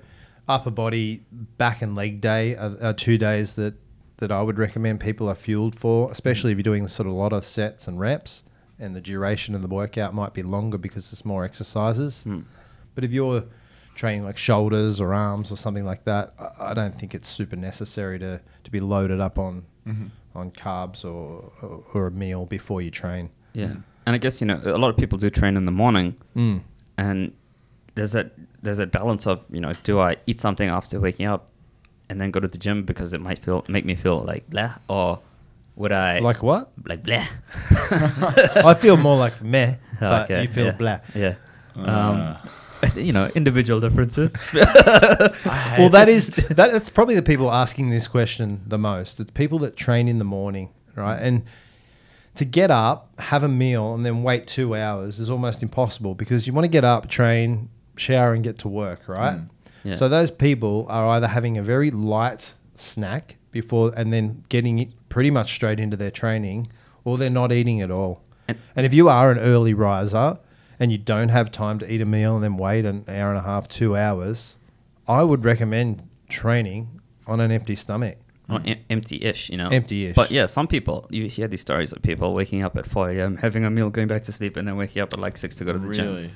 upper 0.48 0.69
body, 0.72 1.24
back 1.57 1.81
and 1.81 1.95
leg 1.95 2.19
day 2.22 2.56
are, 2.56 2.75
are 2.81 2.94
two 2.94 3.18
days 3.18 3.54
that, 3.54 3.74
that 4.18 4.31
I 4.31 4.42
would 4.42 4.57
recommend 4.60 5.00
people 5.00 5.30
are 5.30 5.36
fueled 5.36 5.80
for, 5.80 6.12
especially 6.12 6.52
if 6.52 6.57
you're 6.57 6.63
doing 6.63 6.88
sort 6.90 7.07
of 7.07 7.13
a 7.13 7.16
lot 7.16 7.31
of 7.31 7.45
sets 7.45 7.88
and 7.88 8.00
reps, 8.00 8.44
and 8.78 8.95
the 8.95 9.02
duration 9.02 9.56
of 9.56 9.62
the 9.62 9.68
workout 9.69 10.13
might 10.13 10.34
be 10.34 10.44
longer 10.44 10.78
because 10.78 11.10
there's 11.10 11.24
more 11.24 11.45
exercises. 11.45 12.25
But 12.95 13.03
if 13.03 13.12
you're 13.12 13.44
training 13.95 14.24
like 14.24 14.38
shoulders 14.38 15.01
or 15.01 15.13
arms 15.13 15.51
or 15.51 15.57
something 15.57 15.86
like 15.86 16.03
that, 16.06 16.33
I, 16.39 16.71
I 16.71 16.74
don't 16.74 16.95
think 16.97 17.13
it's 17.15 17.28
super 17.30 17.56
necessary 17.56 18.18
to, 18.19 18.40
to 18.64 18.71
be 18.71 18.80
loaded 18.80 19.19
up 19.21 19.37
on 19.40 19.66
on 20.35 20.52
carbs 20.52 21.04
or, 21.04 21.52
or 21.61 21.83
or 21.94 22.07
a 22.07 22.11
meal 22.11 22.45
before 22.45 22.81
you 22.81 22.92
train. 22.92 23.30
yeah, 23.54 23.73
and 24.06 24.16
I 24.16 24.18
guess 24.19 24.40
you 24.42 24.47
know 24.47 24.61
a 24.64 24.78
lot 24.78 24.90
of 24.90 24.97
people 24.97 25.18
do 25.18 25.30
train 25.30 25.57
in 25.57 25.66
the 25.66 25.71
morning, 25.71 26.16
Mm. 26.35 26.61
and 26.97 27.33
there's 27.95 28.11
that 28.11 28.31
there's 28.61 28.78
that 28.78 28.92
balance 28.92 29.25
of 29.25 29.42
you 29.49 29.59
know 29.59 29.73
do 29.83 29.99
I 29.99 30.18
eat 30.28 30.40
something 30.40 30.69
after 30.69 30.99
waking 30.99 31.25
up, 31.25 31.49
and 32.09 32.21
then 32.21 32.30
go 32.31 32.40
to 32.40 32.47
the 32.47 32.59
gym 32.59 32.83
because 32.83 33.14
it 33.14 33.21
might 33.21 33.44
feel 33.44 33.66
make 33.68 33.85
me 33.85 33.95
feel 33.95 34.21
like 34.21 34.47
blah, 34.49 34.75
or 34.87 35.19
would 35.75 35.92
I 35.92 36.19
Like 36.19 36.44
what? 36.44 36.71
like 36.85 37.02
blah? 37.04 37.25
I 37.92 38.75
feel 38.80 38.97
more 38.97 39.18
like 39.18 39.42
meh, 39.42 39.75
but 39.99 40.25
Okay, 40.30 40.44
you 40.44 40.47
feel 40.47 40.66
yeah, 40.68 40.71
blah. 40.73 40.99
Yeah. 41.16 41.35
Uh, 41.75 41.81
Um, 41.81 42.37
you 42.95 43.12
know, 43.14 43.28
individual 43.36 43.80
differences. 43.80 44.31
Well, 45.78 45.90
that 45.90 46.07
is 46.09 46.28
that, 46.28 46.57
that's 46.71 46.90
probably 46.90 47.16
the 47.16 47.21
people 47.21 47.52
asking 47.52 47.90
this 47.90 48.07
question 48.07 48.62
the 48.68 48.78
most. 48.78 49.19
It's 49.19 49.31
people 49.31 49.59
that 49.59 49.76
train 49.78 50.07
in 50.07 50.18
the 50.19 50.26
morning, 50.26 50.69
right? 50.95 51.19
Mm. 51.19 51.24
And 51.26 51.44
to 52.36 52.45
get 52.45 52.69
up, 52.71 53.19
have 53.19 53.44
a 53.44 53.48
meal, 53.48 53.94
and 53.94 54.06
then 54.06 54.24
wait 54.24 54.48
two 54.48 54.76
hours 54.76 55.19
is 55.19 55.30
almost 55.30 55.64
impossible 55.64 56.16
because 56.16 56.48
you 56.48 56.54
want 56.54 56.66
to 56.66 56.69
get 56.71 56.83
up, 56.83 57.07
train, 57.07 57.69
shower, 57.98 58.33
and 58.33 58.44
get 58.44 58.57
to 58.59 58.68
work, 58.68 59.07
right? 59.07 59.38
Mm. 59.38 59.50
Yeah. 59.83 59.95
So 59.95 60.09
those 60.09 60.31
people 60.31 60.86
are 60.90 61.07
either 61.09 61.28
having 61.28 61.57
a 61.57 61.64
very 61.64 61.92
light 61.92 62.54
snack 62.76 63.38
before 63.52 63.94
and 63.95 64.12
then 64.12 64.44
getting 64.50 64.80
it 64.80 64.90
pretty 65.09 65.31
much 65.31 65.54
straight 65.54 65.80
into 65.80 65.95
their 65.98 66.12
training, 66.12 66.68
or 67.06 67.18
they're 67.18 67.30
not 67.30 67.52
eating 67.54 67.81
at 67.81 67.92
all. 67.92 68.21
And- 68.48 68.57
And 68.76 68.86
if 68.86 68.94
you 68.94 69.07
are 69.09 69.31
an 69.31 69.40
early 69.40 69.74
riser 69.74 70.38
and 70.80 70.92
you 70.92 70.98
don't 70.98 71.30
have 71.30 71.52
time 71.52 71.80
to 71.80 71.92
eat 71.94 72.02
a 72.02 72.06
meal 72.06 72.36
and 72.36 72.44
then 72.44 72.57
wait 72.57 72.86
an 72.86 73.04
hour 73.07 73.30
and 73.30 73.38
a 73.38 73.42
half, 73.42 73.68
two 73.68 73.95
hours, 73.95 74.57
I 75.07 75.24
would 75.24 75.44
recommend 75.44 76.07
training 76.30 77.02
on 77.28 77.40
an 77.40 77.52
empty 77.52 77.76
stomach. 77.76 78.18
Or 78.50 78.59
em- 78.66 78.80
empty-ish, 78.90 79.50
you 79.50 79.57
know. 79.57 79.68
Empty-ish. 79.68 80.16
But 80.16 80.31
yeah, 80.31 80.48
some 80.48 80.68
people 80.68 81.06
you 81.12 81.28
hear 81.28 81.48
these 81.48 81.62
stories 81.62 81.92
of 81.92 82.02
people 82.02 82.33
waking 82.33 82.64
up 82.64 82.76
at 82.78 82.88
4 82.88 83.12
a.m., 83.12 83.38
having 83.38 83.64
a 83.66 83.69
meal, 83.69 83.90
going 83.92 84.07
back 84.07 84.24
to 84.24 84.31
sleep, 84.31 84.57
and 84.57 84.68
then 84.68 84.76
waking 84.76 85.02
up 85.04 85.14
at 85.14 85.19
like 85.19 85.38
six 85.38 85.56
to 85.57 85.66
go 85.66 85.74
to 85.74 85.78
the 85.80 85.94
gym. 85.94 86.06
really? 86.07 86.31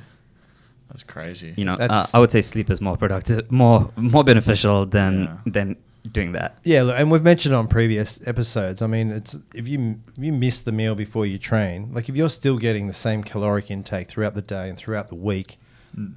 That's 0.89 1.01
crazy. 1.03 1.55
You 1.57 1.65
know, 1.65 1.73
uh, 1.73 2.05
I 2.13 2.19
would 2.19 2.29
say 2.29 2.43
sleep 2.43 2.69
is 2.69 2.79
more 2.81 2.97
productive, 2.97 3.51
more 3.51 3.89
more 3.95 4.23
beneficial 4.23 4.85
than 4.85 5.23
Yeah. 5.23 5.37
than 5.47 5.75
doing 6.11 6.33
that. 6.33 6.57
Yeah, 6.63 6.83
look, 6.83 6.95
and 6.99 7.09
we've 7.11 7.23
mentioned 7.23 7.55
on 7.55 7.67
previous 7.67 8.19
episodes. 8.27 8.81
I 8.81 8.87
mean, 8.87 9.11
it's 9.11 9.35
if 9.53 9.67
you 9.67 9.99
if 10.17 10.23
you 10.23 10.33
miss 10.33 10.61
the 10.61 10.71
meal 10.71 10.95
before 10.95 11.25
you 11.25 11.37
train, 11.37 11.93
like 11.93 12.09
if 12.09 12.15
you're 12.15 12.29
still 12.29 12.57
getting 12.57 12.87
the 12.87 12.93
same 12.93 13.23
caloric 13.23 13.71
intake 13.71 14.07
throughout 14.09 14.35
the 14.35 14.41
day 14.41 14.69
and 14.69 14.77
throughout 14.77 15.09
the 15.09 15.15
week, 15.15 15.57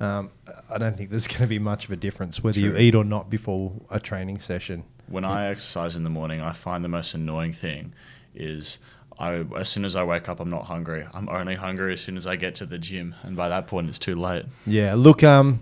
Um, 0.00 0.31
I 0.71 0.78
don't 0.78 0.97
think 0.97 1.11
there's 1.11 1.26
going 1.33 1.43
to 1.43 1.47
be 1.47 1.59
much 1.59 1.85
of 1.85 1.90
a 1.90 1.97
difference 1.97 2.43
whether 2.43 2.59
you 2.59 2.76
eat 2.76 2.95
or 2.95 3.05
not 3.05 3.28
before 3.31 3.73
a 3.90 4.00
training 4.00 4.40
session. 4.40 4.85
When 5.09 5.25
I 5.25 5.49
exercise 5.50 5.95
in 5.97 6.02
the 6.02 6.11
morning, 6.11 6.40
I 6.40 6.52
find 6.52 6.83
the 6.85 6.88
most 6.88 7.14
annoying 7.14 7.52
thing 7.52 7.93
is 8.35 8.78
I 9.19 9.45
as 9.57 9.69
soon 9.69 9.85
as 9.85 9.95
I 9.95 10.02
wake 10.02 10.28
up, 10.28 10.40
I'm 10.40 10.50
not 10.50 10.64
hungry. 10.64 11.07
I'm 11.14 11.28
only 11.28 11.55
hungry 11.55 11.93
as 11.93 12.00
soon 12.00 12.16
as 12.16 12.26
I 12.26 12.37
get 12.37 12.55
to 12.57 12.66
the 12.66 12.78
gym, 12.78 13.14
and 13.23 13.37
by 13.37 13.49
that 13.49 13.66
point, 13.66 13.88
it's 13.88 13.99
too 13.99 14.16
late. 14.16 14.45
Yeah, 14.66 14.95
look, 14.95 15.23
um, 15.23 15.61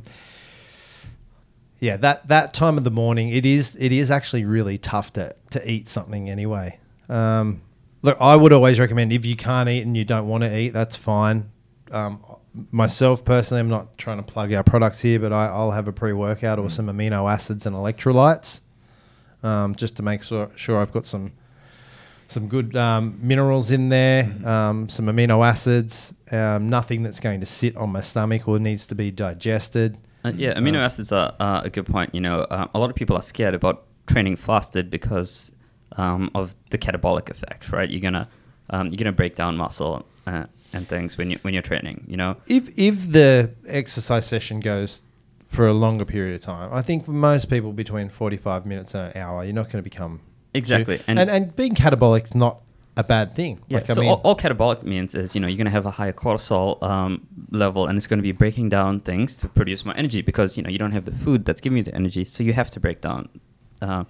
yeah, 1.84 1.98
that 1.98 2.28
that 2.28 2.54
time 2.54 2.78
of 2.78 2.84
the 2.84 2.90
morning, 2.90 3.28
it 3.28 3.44
is 3.44 3.76
it 3.78 3.92
is 3.92 4.10
actually 4.10 4.46
really 4.46 4.78
tough 4.78 5.12
to 5.12 5.36
to 5.50 5.70
eat 5.70 5.86
something 5.86 6.30
anyway. 6.30 6.78
Um, 7.10 7.60
look, 8.00 8.16
I 8.18 8.36
would 8.36 8.54
always 8.54 8.80
recommend 8.80 9.12
if 9.12 9.26
you 9.26 9.36
can't 9.36 9.68
eat 9.68 9.82
and 9.82 9.94
you 9.94 10.06
don't 10.06 10.26
want 10.26 10.44
to 10.44 10.58
eat, 10.58 10.70
that's 10.70 10.96
fine. 10.96 11.50
Um, 11.92 12.24
myself 12.72 13.22
personally, 13.22 13.60
I'm 13.60 13.68
not 13.68 13.98
trying 13.98 14.16
to 14.16 14.22
plug 14.22 14.50
our 14.54 14.62
products 14.62 15.02
here, 15.02 15.18
but 15.18 15.34
I, 15.34 15.48
I'll 15.48 15.72
have 15.72 15.86
a 15.86 15.92
pre 15.92 16.14
workout 16.14 16.58
or 16.58 16.70
some 16.70 16.86
amino 16.86 17.30
acids 17.30 17.66
and 17.66 17.76
electrolytes, 17.76 18.62
um, 19.42 19.74
just 19.74 19.94
to 19.96 20.02
make 20.02 20.22
sure 20.22 20.50
sure 20.56 20.80
I've 20.80 20.92
got 20.92 21.04
some 21.04 21.34
some 22.28 22.48
good 22.48 22.74
um, 22.76 23.18
minerals 23.20 23.70
in 23.70 23.90
there, 23.90 24.32
um, 24.46 24.88
some 24.88 25.04
amino 25.04 25.46
acids, 25.46 26.14
um, 26.32 26.70
nothing 26.70 27.02
that's 27.02 27.20
going 27.20 27.40
to 27.40 27.46
sit 27.46 27.76
on 27.76 27.90
my 27.90 28.00
stomach 28.00 28.48
or 28.48 28.58
needs 28.58 28.86
to 28.86 28.94
be 28.94 29.10
digested. 29.10 29.98
Uh, 30.24 30.32
yeah, 30.36 30.54
amino 30.54 30.76
acids 30.78 31.12
are 31.12 31.34
uh, 31.38 31.60
a 31.64 31.70
good 31.70 31.86
point. 31.86 32.14
You 32.14 32.20
know, 32.20 32.40
uh, 32.42 32.66
a 32.74 32.78
lot 32.78 32.90
of 32.90 32.96
people 32.96 33.16
are 33.16 33.22
scared 33.22 33.54
about 33.54 33.84
training 34.06 34.36
fasted 34.36 34.90
because 34.90 35.52
um, 35.96 36.30
of 36.34 36.54
the 36.70 36.78
catabolic 36.78 37.30
effect, 37.30 37.70
right? 37.70 37.88
You're 37.88 38.00
gonna 38.00 38.28
um, 38.70 38.88
you're 38.88 38.96
gonna 38.96 39.12
break 39.12 39.36
down 39.36 39.56
muscle 39.56 40.06
uh, 40.26 40.44
and 40.72 40.88
things 40.88 41.18
when 41.18 41.30
you 41.30 41.38
when 41.42 41.52
you're 41.54 41.62
training. 41.62 42.04
You 42.08 42.16
know, 42.16 42.36
If 42.46 42.70
if 42.78 43.10
the 43.10 43.50
exercise 43.68 44.26
session 44.26 44.60
goes 44.60 45.02
for 45.46 45.66
a 45.66 45.72
longer 45.74 46.04
period 46.04 46.34
of 46.34 46.40
time, 46.40 46.70
I 46.72 46.82
think 46.82 47.04
for 47.04 47.12
most 47.12 47.50
people 47.50 47.72
between 47.72 48.08
forty 48.08 48.36
five 48.38 48.66
minutes 48.66 48.94
and 48.94 49.14
an 49.14 49.20
hour, 49.20 49.44
you're 49.44 49.52
not 49.52 49.70
going 49.70 49.82
to 49.84 49.88
become 49.88 50.20
Exactly, 50.54 51.00
And, 51.08 51.18
and 51.18 51.28
and 51.30 51.56
being 51.56 51.74
catabolic 51.74 52.24
is 52.24 52.34
not 52.34 52.60
a 52.96 53.04
bad 53.04 53.32
thing. 53.32 53.60
Yeah, 53.68 53.78
like 53.78 53.90
I 53.90 53.94
so 53.94 54.00
mean, 54.00 54.10
all, 54.10 54.20
all 54.24 54.36
catabolic 54.36 54.82
means 54.82 55.14
is 55.14 55.34
you 55.34 55.40
know 55.40 55.48
you're 55.48 55.56
going 55.56 55.66
to 55.66 55.72
have 55.72 55.86
a 55.86 55.90
higher 55.90 56.12
cortisol 56.12 56.82
um, 56.82 57.26
level, 57.50 57.86
and 57.86 57.96
it's 57.96 58.06
going 58.06 58.18
to 58.18 58.22
be 58.22 58.32
breaking 58.32 58.68
down 58.68 59.00
things 59.00 59.36
to 59.38 59.48
produce 59.48 59.84
more 59.84 59.96
energy 59.96 60.22
because 60.22 60.56
you 60.56 60.62
know 60.62 60.70
you 60.70 60.78
don't 60.78 60.92
have 60.92 61.04
the 61.04 61.12
food 61.12 61.44
that's 61.44 61.60
giving 61.60 61.78
you 61.78 61.84
the 61.84 61.94
energy, 61.94 62.24
so 62.24 62.42
you 62.42 62.52
have 62.52 62.70
to 62.70 62.80
break 62.80 63.00
down, 63.00 63.28
uh, 63.82 64.04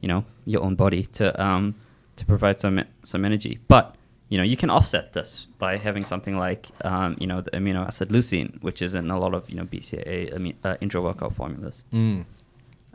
you 0.00 0.08
know, 0.08 0.24
your 0.44 0.62
own 0.62 0.74
body 0.74 1.04
to 1.14 1.42
um, 1.42 1.74
to 2.16 2.24
provide 2.24 2.60
some 2.60 2.84
some 3.02 3.24
energy. 3.24 3.58
But 3.68 3.96
you 4.28 4.38
know 4.38 4.44
you 4.44 4.56
can 4.56 4.70
offset 4.70 5.12
this 5.12 5.46
by 5.58 5.76
having 5.76 6.04
something 6.04 6.38
like 6.38 6.68
um, 6.84 7.16
you 7.18 7.26
know 7.26 7.40
the 7.40 7.50
amino 7.50 7.84
acid 7.86 8.10
leucine, 8.10 8.62
which 8.62 8.80
is 8.80 8.94
in 8.94 9.10
a 9.10 9.18
lot 9.18 9.34
of 9.34 9.48
you 9.50 9.56
know 9.56 9.64
BCAA 9.64 10.54
uh, 10.64 10.76
intra 10.80 11.02
workout 11.02 11.34
formulas. 11.34 11.84
mm, 11.92 12.24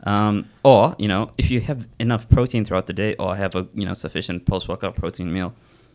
Um, 0.04 0.44
or 0.62 0.94
you 0.98 1.08
know, 1.08 1.30
if 1.38 1.50
you 1.50 1.60
have 1.62 1.86
enough 1.98 2.28
protein 2.28 2.64
throughout 2.64 2.86
the 2.86 2.92
day, 2.92 3.14
or 3.16 3.34
have 3.36 3.54
a 3.54 3.66
you 3.74 3.84
know 3.84 3.94
sufficient 3.94 4.46
post-workout 4.46 4.94
protein 4.96 5.32
meal, 5.32 5.52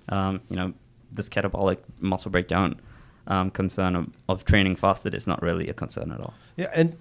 um, 0.10 0.42
you 0.50 0.56
know, 0.56 0.74
this 1.12 1.30
catabolic 1.30 1.78
muscle 2.00 2.30
breakdown 2.32 2.80
um, 3.28 3.50
concern 3.50 3.96
of, 3.96 4.08
of 4.28 4.44
training 4.46 4.76
fasted 4.76 5.14
is 5.14 5.26
not 5.26 5.42
really 5.42 5.70
a 5.70 5.74
concern 5.74 6.12
at 6.12 6.20
all. 6.20 6.34
yeah, 6.58 6.70
and 6.76 6.98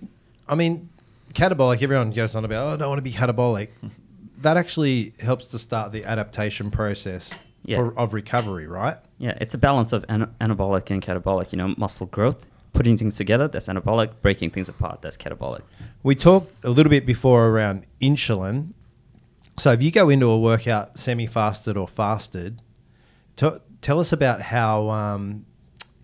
I 0.49 0.54
mean, 0.54 0.88
catabolic. 1.35 1.82
Everyone 1.82 2.11
goes 2.12 2.37
on 2.37 2.44
about, 2.44 2.66
oh, 2.66 2.75
I 2.75 2.76
don't 2.76 2.88
want 2.88 2.99
to 2.99 3.02
be 3.02 3.12
catabolic. 3.12 3.68
that 4.38 4.56
actually 4.56 5.12
helps 5.21 5.49
to 5.49 5.59
start 5.59 5.92
the 5.92 6.04
adaptation 6.04 6.71
process 6.71 7.42
Yeah. 7.64 7.76
for, 7.78 7.99
of 7.99 8.12
recovery, 8.12 8.66
right? 8.66 8.97
Yeah, 9.18 9.37
it's 9.40 9.54
a 9.54 9.59
balance 9.59 9.92
of 9.92 10.04
ana- 10.09 10.30
anabolic 10.40 10.90
and 10.90 11.02
catabolic. 11.02 11.52
You 11.52 11.59
know, 11.59 11.75
muscle 11.76 12.06
growth, 12.06 12.47
putting 12.73 12.97
things 12.97 13.16
together, 13.16 13.47
that's 13.49 13.66
anabolic. 13.68 14.11
Breaking 14.21 14.50
things 14.50 14.68
apart, 14.68 15.00
that's 15.02 15.16
catabolic. 15.16 15.62
We 16.02 16.14
talked 16.14 16.64
a 16.64 16.71
little 16.71 16.90
bit 16.90 17.06
before 17.06 17.49
around 17.49 17.87
insulin. 18.00 18.73
So 19.59 19.71
if 19.73 19.82
you 19.82 19.90
go 19.90 20.09
into 20.09 20.26
a 20.26 20.38
workout 20.38 20.99
semi-fasted 20.99 21.76
or 21.76 21.87
fasted, 21.87 22.62
t- 23.37 23.50
tell 23.80 24.00
us 24.00 24.12
about 24.12 24.40
how 24.40 24.88
um, 24.90 25.47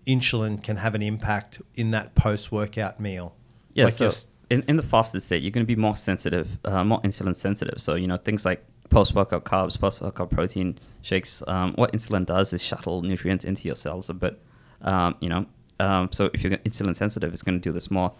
insulin 0.05 0.63
can 0.63 0.77
have 0.77 0.95
an 0.95 1.01
impact 1.01 1.61
in 1.75 1.91
that 1.91 2.15
post-workout 2.15 2.99
meal. 2.99 3.35
Yeah, 3.73 3.85
Like 3.85 3.93
so 3.93 4.11
in, 4.49 4.63
in 4.67 4.75
the 4.75 4.83
fasted 4.83 5.21
state, 5.21 5.43
you're 5.43 5.51
going 5.51 5.65
to 5.65 5.75
be 5.75 5.79
more 5.79 5.95
sensitive, 5.95 6.57
uh, 6.65 6.83
more 6.83 7.01
insulin 7.01 7.35
sensitive. 7.35 7.81
So, 7.81 7.95
you 7.95 8.07
know, 8.07 8.17
things 8.17 8.45
like 8.45 8.63
post 8.89 9.13
workout 9.13 9.45
carbs, 9.45 9.79
post 9.79 10.01
workout 10.01 10.31
protein 10.31 10.77
shakes, 11.01 11.43
um, 11.47 11.73
what 11.73 11.91
insulin 11.93 12.25
does 12.25 12.53
is 12.53 12.63
shuttle 12.63 13.01
nutrients 13.01 13.45
into 13.45 13.63
your 13.63 13.75
cells 13.75 14.09
a 14.09 14.13
bit. 14.13 14.41
Um, 14.81 15.15
you 15.19 15.29
know, 15.29 15.45
um, 15.79 16.09
so 16.11 16.29
if 16.33 16.43
you're 16.43 16.57
insulin 16.57 16.95
sensitive, 16.95 17.31
it's 17.31 17.41
going 17.41 17.59
to 17.59 17.61
do 17.61 17.71
this 17.71 17.91
more, 17.91 18.11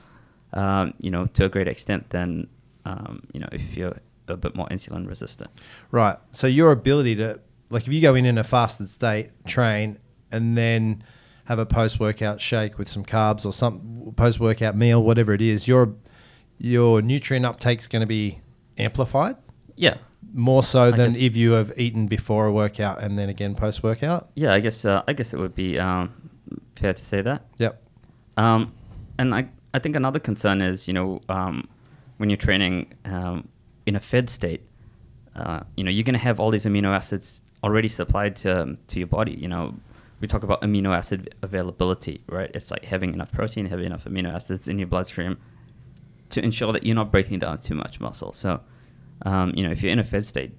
um, 0.53 0.93
you 0.99 1.11
know, 1.11 1.25
to 1.25 1.45
a 1.45 1.49
great 1.49 1.67
extent 1.67 2.09
than, 2.09 2.47
um, 2.85 3.21
you 3.33 3.39
know, 3.39 3.49
if 3.51 3.75
you're 3.77 3.95
a 4.27 4.37
bit 4.37 4.55
more 4.55 4.67
insulin 4.67 5.07
resistant. 5.07 5.49
Right. 5.91 6.17
So 6.31 6.47
your 6.47 6.71
ability 6.71 7.15
to 7.15 7.39
like 7.69 7.87
if 7.87 7.93
you 7.93 8.01
go 8.01 8.15
in 8.15 8.25
in 8.25 8.37
a 8.37 8.43
fasted 8.43 8.89
state, 8.89 9.29
train, 9.45 9.99
and 10.31 10.57
then 10.57 11.03
have 11.45 11.59
a 11.59 11.65
post 11.65 11.99
workout 11.99 12.39
shake 12.39 12.77
with 12.77 12.87
some 12.87 13.03
carbs 13.03 13.45
or 13.45 13.53
some 13.53 14.13
post 14.15 14.39
workout 14.39 14.75
meal, 14.75 15.03
whatever 15.03 15.33
it 15.33 15.41
is, 15.41 15.67
your 15.67 15.95
your 16.57 17.01
nutrient 17.01 17.45
uptake's 17.45 17.87
going 17.87 18.01
to 18.01 18.07
be 18.07 18.39
amplified 18.77 19.35
Yeah. 19.75 19.95
more 20.33 20.61
so 20.61 20.83
I 20.83 20.91
than 20.91 21.15
if 21.15 21.35
you 21.35 21.53
have 21.53 21.71
eaten 21.77 22.07
before 22.07 22.45
a 22.47 22.51
workout 22.51 23.01
and 23.01 23.17
then 23.17 23.29
again 23.29 23.55
post 23.55 23.81
workout. 23.81 24.29
Yeah, 24.35 24.53
I 24.53 24.59
guess, 24.59 24.83
uh, 24.85 25.01
I 25.07 25.13
guess 25.13 25.33
it 25.33 25.37
would 25.39 25.55
be 25.55 25.79
um, 25.79 26.11
fair 26.75 26.93
to 26.93 27.05
say 27.05 27.21
that. 27.21 27.45
Yep. 27.57 27.81
Um, 28.37 28.73
and 29.17 29.33
I, 29.33 29.47
I 29.73 29.79
think 29.79 29.95
another 29.95 30.19
concern 30.19 30.61
is, 30.61 30.87
you 30.87 30.93
know, 30.93 31.21
um, 31.29 31.67
when 32.17 32.29
you're 32.29 32.37
training 32.37 32.93
um, 33.05 33.47
in 33.85 33.95
a 33.95 33.99
fed 33.99 34.29
state, 34.29 34.61
uh, 35.35 35.61
you 35.77 35.83
know, 35.83 35.91
you're 35.91 36.03
going 36.03 36.13
to 36.13 36.19
have 36.19 36.39
all 36.39 36.51
these 36.51 36.65
amino 36.65 36.93
acids 36.95 37.41
already 37.63 37.87
supplied 37.87 38.35
to, 38.37 38.77
to 38.87 38.99
your 38.99 39.07
body. 39.07 39.33
You 39.33 39.47
know, 39.47 39.75
we 40.19 40.27
talk 40.27 40.43
about 40.43 40.61
amino 40.61 40.95
acid 40.95 41.35
availability, 41.41 42.21
right? 42.27 42.51
It's 42.53 42.71
like 42.71 42.85
having 42.85 43.13
enough 43.13 43.31
protein, 43.31 43.65
having 43.65 43.85
enough 43.85 44.05
amino 44.05 44.33
acids 44.33 44.67
in 44.67 44.79
your 44.79 44.87
bloodstream 44.87 45.37
to 46.29 46.43
ensure 46.43 46.73
that 46.73 46.83
you're 46.83 46.95
not 46.95 47.11
breaking 47.11 47.39
down 47.39 47.59
too 47.59 47.75
much 47.75 47.99
muscle. 47.99 48.33
So, 48.33 48.61
um, 49.25 49.53
you 49.55 49.63
know, 49.63 49.71
if 49.71 49.81
you're 49.81 49.91
in 49.91 49.99
a 49.99 50.03
fed 50.03 50.25
state, 50.25 50.51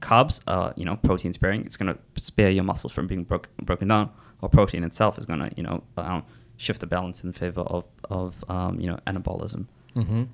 carbs 0.00 0.40
are, 0.46 0.72
you 0.76 0.84
know, 0.84 0.96
protein 0.96 1.32
sparing. 1.32 1.64
It's 1.64 1.76
going 1.76 1.94
to 1.94 1.98
spare 2.20 2.50
your 2.50 2.64
muscles 2.64 2.92
from 2.92 3.06
being 3.06 3.24
broke, 3.24 3.48
broken 3.62 3.88
down, 3.88 4.10
or 4.42 4.48
protein 4.48 4.84
itself 4.84 5.18
is 5.18 5.26
going 5.26 5.40
to, 5.40 5.50
you 5.56 5.62
know, 5.62 5.82
um, 5.96 6.24
shift 6.60 6.80
the 6.80 6.86
balance 6.86 7.24
in 7.24 7.32
favor 7.32 7.62
of, 7.62 7.84
of 8.10 8.44
um, 8.48 8.78
you 8.78 8.86
know, 8.86 8.98
anabolism. 9.06 9.64
hmm 9.94 10.24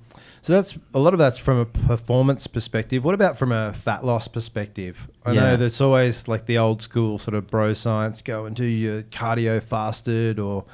So 0.41 0.53
that's 0.53 0.77
a 0.93 0.99
lot 0.99 1.13
of 1.13 1.19
that's 1.19 1.39
from 1.39 1.57
a 1.57 1.65
performance 1.65 2.45
perspective. 2.47 3.03
What 3.03 3.15
about 3.15 3.37
from 3.37 3.51
a 3.51 3.73
fat 3.73 4.03
loss 4.03 4.27
perspective? 4.27 5.07
I 5.25 5.31
Yeah. 5.31 5.41
know 5.41 5.55
that's 5.57 5.79
always 5.81 6.27
like 6.27 6.45
the 6.45 6.57
old 6.57 6.81
school 6.81 7.17
sort 7.17 7.33
of 7.35 7.47
bro 7.47 7.73
science. 7.73 8.21
Go 8.21 8.45
and 8.45 8.55
do 8.55 8.65
your 8.65 9.03
cardio 9.03 9.63
fasted, 9.63 10.37
or 10.37 10.65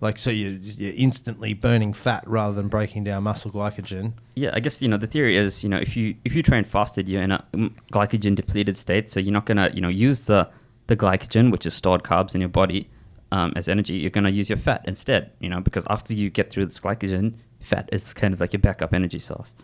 like 0.00 0.18
so 0.18 0.30
you 0.30 0.58
you're 0.62 0.94
instantly 0.96 1.54
burning 1.54 1.92
fat 1.94 2.22
rather 2.26 2.54
than 2.54 2.68
breaking 2.68 3.04
down 3.04 3.22
muscle 3.22 3.50
glycogen. 3.50 4.12
Yeah, 4.34 4.50
I 4.52 4.60
guess 4.60 4.82
you 4.82 4.88
know 4.88 4.98
the 4.98 5.06
theory 5.06 5.36
is 5.36 5.62
you 5.64 5.70
know 5.70 5.78
if 5.78 5.96
you 5.96 6.14
if 6.24 6.34
you 6.34 6.42
train 6.42 6.64
fasted, 6.64 7.08
you're 7.08 7.22
in 7.22 7.32
a 7.32 7.42
mm, 7.54 7.72
glycogen 7.92 8.34
depleted 8.34 8.76
state, 8.76 9.10
so 9.10 9.20
you're 9.20 9.32
not 9.32 9.46
gonna 9.46 9.70
you 9.74 9.80
know 9.80 9.88
use 9.88 10.20
the 10.20 10.48
the 10.86 10.96
glycogen, 10.96 11.50
which 11.50 11.64
is 11.66 11.72
stored 11.74 12.02
carbs 12.02 12.34
in 12.34 12.40
your 12.40 12.50
body, 12.50 12.88
um, 13.32 13.52
as 13.56 13.66
energy. 13.66 13.94
You're 13.94 14.10
gonna 14.10 14.30
use 14.30 14.48
your 14.48 14.58
fat 14.58 14.84
instead, 14.86 15.32
you 15.40 15.48
know, 15.48 15.60
because 15.60 15.86
after 15.90 16.14
you 16.14 16.30
get 16.30 16.50
through 16.50 16.66
this 16.66 16.78
glycogen, 16.78 17.34
fat 17.60 17.88
is 17.90 18.12
kind 18.12 18.34
of 18.34 18.40
like 18.40 18.52
your 18.52 18.60
backup 18.60 18.92
energy 18.92 19.18
source, 19.18 19.54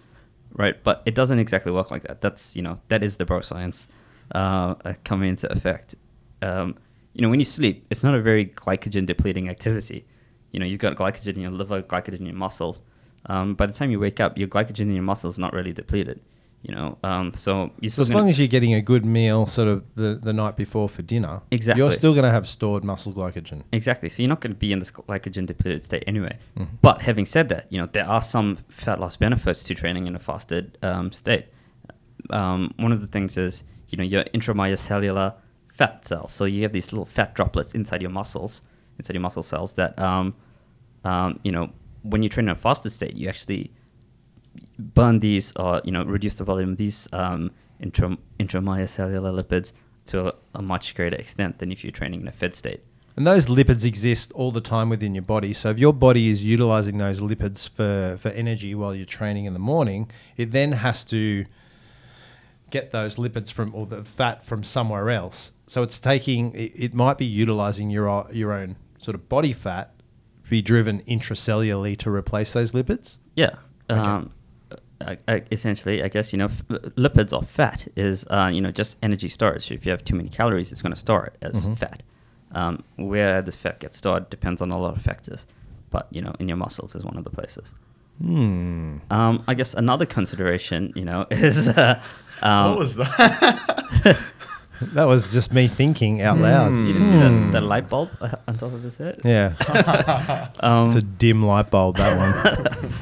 right? 0.55 0.83
But 0.83 1.03
it 1.05 1.15
doesn't 1.15 1.39
exactly 1.39 1.71
work 1.71 1.91
like 1.91 2.03
that. 2.03 2.23
That's 2.23 2.57
you 2.57 2.63
know 2.63 2.81
that 2.89 3.03
is 3.05 3.19
the 3.19 3.27
bro 3.27 3.43
science 3.43 3.87
uh, 4.35 4.75
uh, 4.85 4.95
coming 5.05 5.29
into 5.29 5.53
effect. 5.53 5.95
Um, 6.41 6.77
you 7.13 7.23
know, 7.23 7.29
when 7.29 7.39
you 7.39 7.45
sleep, 7.45 7.87
it's 7.91 8.03
not 8.03 8.15
a 8.15 8.23
very 8.23 8.47
glycogen 8.47 9.05
depleting 9.05 9.49
activity. 9.51 10.07
You 10.53 10.61
know, 10.61 10.67
you've 10.67 10.81
got 10.81 10.97
glycogen 10.97 11.35
in 11.35 11.43
your 11.43 11.51
liver, 11.51 11.83
glycogen 11.83 12.21
in 12.21 12.27
your 12.27 12.35
muscles. 12.35 12.81
Um, 13.27 13.55
by 13.55 13.67
the 13.67 13.73
time 13.75 13.91
you 13.91 14.01
wake 14.01 14.19
up, 14.19 14.39
your 14.39 14.49
glycogen 14.49 14.81
in 14.81 14.95
your 14.95 15.03
muscles 15.03 15.35
is 15.35 15.39
not 15.39 15.53
really 15.53 15.73
depleted. 15.73 16.21
You 16.63 16.75
know, 16.75 16.99
um, 17.05 17.33
so 17.35 17.71
you're 17.81 17.89
So 17.89 18.03
still 18.03 18.13
as 18.13 18.15
long 18.15 18.29
as 18.29 18.39
you're 18.39 18.49
getting 18.49 18.75
a 18.75 18.83
good 18.83 19.05
meal, 19.05 19.47
sort 19.47 19.69
of 19.69 19.95
the, 19.95 20.19
the 20.21 20.33
night 20.33 20.57
before 20.57 20.89
for 20.89 21.03
dinner, 21.03 21.41
Exactly. 21.53 21.81
you're 21.81 21.93
still 21.93 22.13
going 22.15 22.25
to 22.25 22.31
have 22.33 22.49
stored 22.49 22.83
muscle 22.83 23.13
glycogen. 23.13 23.63
Exactly. 23.71 24.09
So 24.09 24.23
you're 24.23 24.29
not 24.29 24.41
going 24.41 24.55
to 24.55 24.59
be 24.59 24.73
in 24.73 24.81
this 24.81 24.91
glycogen 24.91 25.47
depleted 25.47 25.85
state 25.85 26.03
anyway. 26.09 26.37
Mm-hmm. 26.59 26.75
But 26.83 27.03
having 27.03 27.27
said 27.27 27.49
that, 27.51 27.73
you 27.73 27.79
know 27.81 27.87
there 27.87 28.07
are 28.09 28.21
some 28.21 28.59
fat 28.69 28.99
loss 28.99 29.17
benefits 29.17 29.63
to 29.65 29.75
training 29.75 30.09
in 30.09 30.17
a 30.17 30.19
fasted 30.19 30.77
um, 30.83 31.13
state. 31.13 31.47
Um, 32.31 32.75
one 32.79 32.91
of 32.93 33.01
the 33.01 33.07
things 33.07 33.37
is 33.39 33.63
you 33.91 33.97
know 33.97 34.05
your 34.05 34.25
intramyocellular 34.25 35.35
fat 35.69 36.07
cells. 36.09 36.33
So 36.33 36.45
you 36.45 36.63
have 36.63 36.73
these 36.73 36.93
little 36.93 37.07
fat 37.07 37.35
droplets 37.35 37.73
inside 37.73 38.03
your 38.03 38.11
muscles, 38.11 38.63
inside 38.99 39.15
your 39.15 39.23
muscle 39.23 39.45
cells 39.45 39.75
that 39.75 39.97
um, 39.99 40.35
um, 41.05 41.39
you 41.45 41.53
know 41.53 41.71
when 42.03 42.23
you 42.25 42.29
train 42.29 42.47
in 42.47 42.51
a 42.51 42.57
fasted 42.57 42.91
state, 42.93 43.15
you 43.15 43.29
actually 43.29 43.71
burn 44.79 45.21
these 45.21 45.53
or 45.57 45.81
you 45.85 45.93
know 45.93 46.05
reduce 46.05 46.37
the 46.37 46.45
volume 46.45 46.71
of 46.71 46.77
these 46.77 47.09
um, 47.13 47.51
intra- 47.81 48.19
intramyocellular 48.39 49.43
lipids 49.43 49.73
to 50.07 50.29
a, 50.29 50.35
a 50.55 50.63
much 50.63 50.95
greater 50.95 51.17
extent 51.17 51.59
than 51.59 51.71
if 51.71 51.85
you're 51.85 51.93
training 51.93 52.21
in 52.21 52.29
a 52.29 52.33
fed 52.33 52.55
state. 52.55 52.83
And 53.17 53.27
those 53.27 53.47
lipids 53.47 53.85
exist 53.85 54.31
all 54.33 54.53
the 54.53 54.61
time 54.61 54.89
within 54.89 55.13
your 55.13 55.25
body. 55.25 55.53
So 55.53 55.71
if 55.71 55.79
your 55.79 55.93
body 55.93 56.29
is 56.29 56.45
utilizing 56.45 56.99
those 56.99 57.21
lipids 57.21 57.69
for, 57.69 58.17
for 58.17 58.29
energy 58.29 58.77
while 58.77 58.95
you're 58.95 59.07
training 59.07 59.45
in 59.45 59.55
the 59.55 59.59
morning, 59.59 60.09
it 60.37 60.53
then 60.53 60.71
has 60.71 61.03
to 61.05 61.45
get 62.71 62.93
those 62.93 63.17
lipids 63.17 63.51
from 63.51 63.75
or 63.75 63.87
the 63.87 64.05
fat 64.05 64.47
from 64.47 64.63
somewhere 64.63 65.11
else. 65.11 65.53
So 65.67 65.83
it's 65.83 65.99
taking 65.99 66.55
it, 66.55 66.73
it 66.77 66.95
might 66.95 67.19
be 67.19 67.27
utilizing 67.27 67.91
your 67.91 68.27
your 68.33 68.53
own 68.53 68.77
sort 68.99 69.15
of 69.15 69.29
body 69.29 69.53
fat 69.53 69.95
be 70.49 70.63
driven 70.63 71.03
intracellularly 71.03 71.97
to 71.99 72.11
replace 72.11 72.53
those 72.53 72.73
lipids. 72.73 73.19
Yeah. 73.35 73.57
Um, 73.89 74.33
I, 75.01 75.19
I, 75.29 75.43
essentially, 75.53 76.03
I 76.03 76.09
guess 76.09 76.33
you 76.33 76.39
know, 76.39 76.47
f- 76.47 76.63
lipids 76.97 77.33
or 77.33 77.43
fat 77.43 77.87
is 77.97 78.27
uh, 78.31 78.51
you 78.53 78.61
know 78.61 78.71
just 78.71 78.99
energy 79.03 79.29
storage. 79.29 79.71
If 79.71 79.87
you 79.87 79.91
have 79.93 80.05
too 80.05 80.17
many 80.17 80.29
calories, 80.29 80.73
it's 80.73 80.83
going 80.83 80.93
to 80.93 80.99
store 80.99 81.27
it 81.27 81.37
as 81.43 81.65
fat. 81.77 82.03
Um, 82.53 82.83
where 82.97 83.43
this 83.43 83.57
fat 83.57 83.79
gets 83.79 83.99
stored 83.99 84.31
depends 84.31 84.63
on 84.63 84.71
a 84.71 84.79
lot 84.79 84.97
of 84.97 85.03
factors, 85.03 85.47
but 85.91 86.09
you 86.11 86.23
know, 86.23 86.35
in 86.39 86.49
your 86.49 86.57
muscles 86.57 86.95
is 86.97 87.05
one 87.05 87.17
of 87.17 87.25
the 87.25 87.31
places. 87.31 87.75
Hmm. 88.21 88.97
Um, 89.11 89.45
I 89.47 89.55
guess 89.55 89.75
another 89.75 90.07
consideration, 90.07 90.93
you 90.97 91.05
know, 91.05 91.27
is 91.31 91.69
uh, 91.69 92.01
um, 92.43 92.71
what 92.71 92.79
was 92.79 92.97
that? 92.97 94.19
That 94.81 95.05
was 95.07 95.33
just 95.33 95.53
me 95.53 95.67
thinking 95.69 96.21
out 96.23 96.39
loud. 96.39 96.73
you 96.73 96.93
didn't 96.93 97.09
see 97.09 97.17
that, 97.19 97.53
that 97.53 97.63
light 97.63 97.89
bulb 97.89 98.11
uh, 98.21 98.31
on 98.49 98.55
top 98.57 98.73
of 98.73 98.83
his 98.83 98.97
head. 98.97 99.21
Yeah, 99.25 99.55
Um, 100.61 100.87
it's 100.89 100.97
a 100.97 101.03
dim 101.03 101.43
light 101.45 101.71
bulb. 101.71 101.97
That 101.97 102.17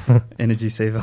one. 0.07 0.21
energy 0.39 0.69
saver. 0.69 1.01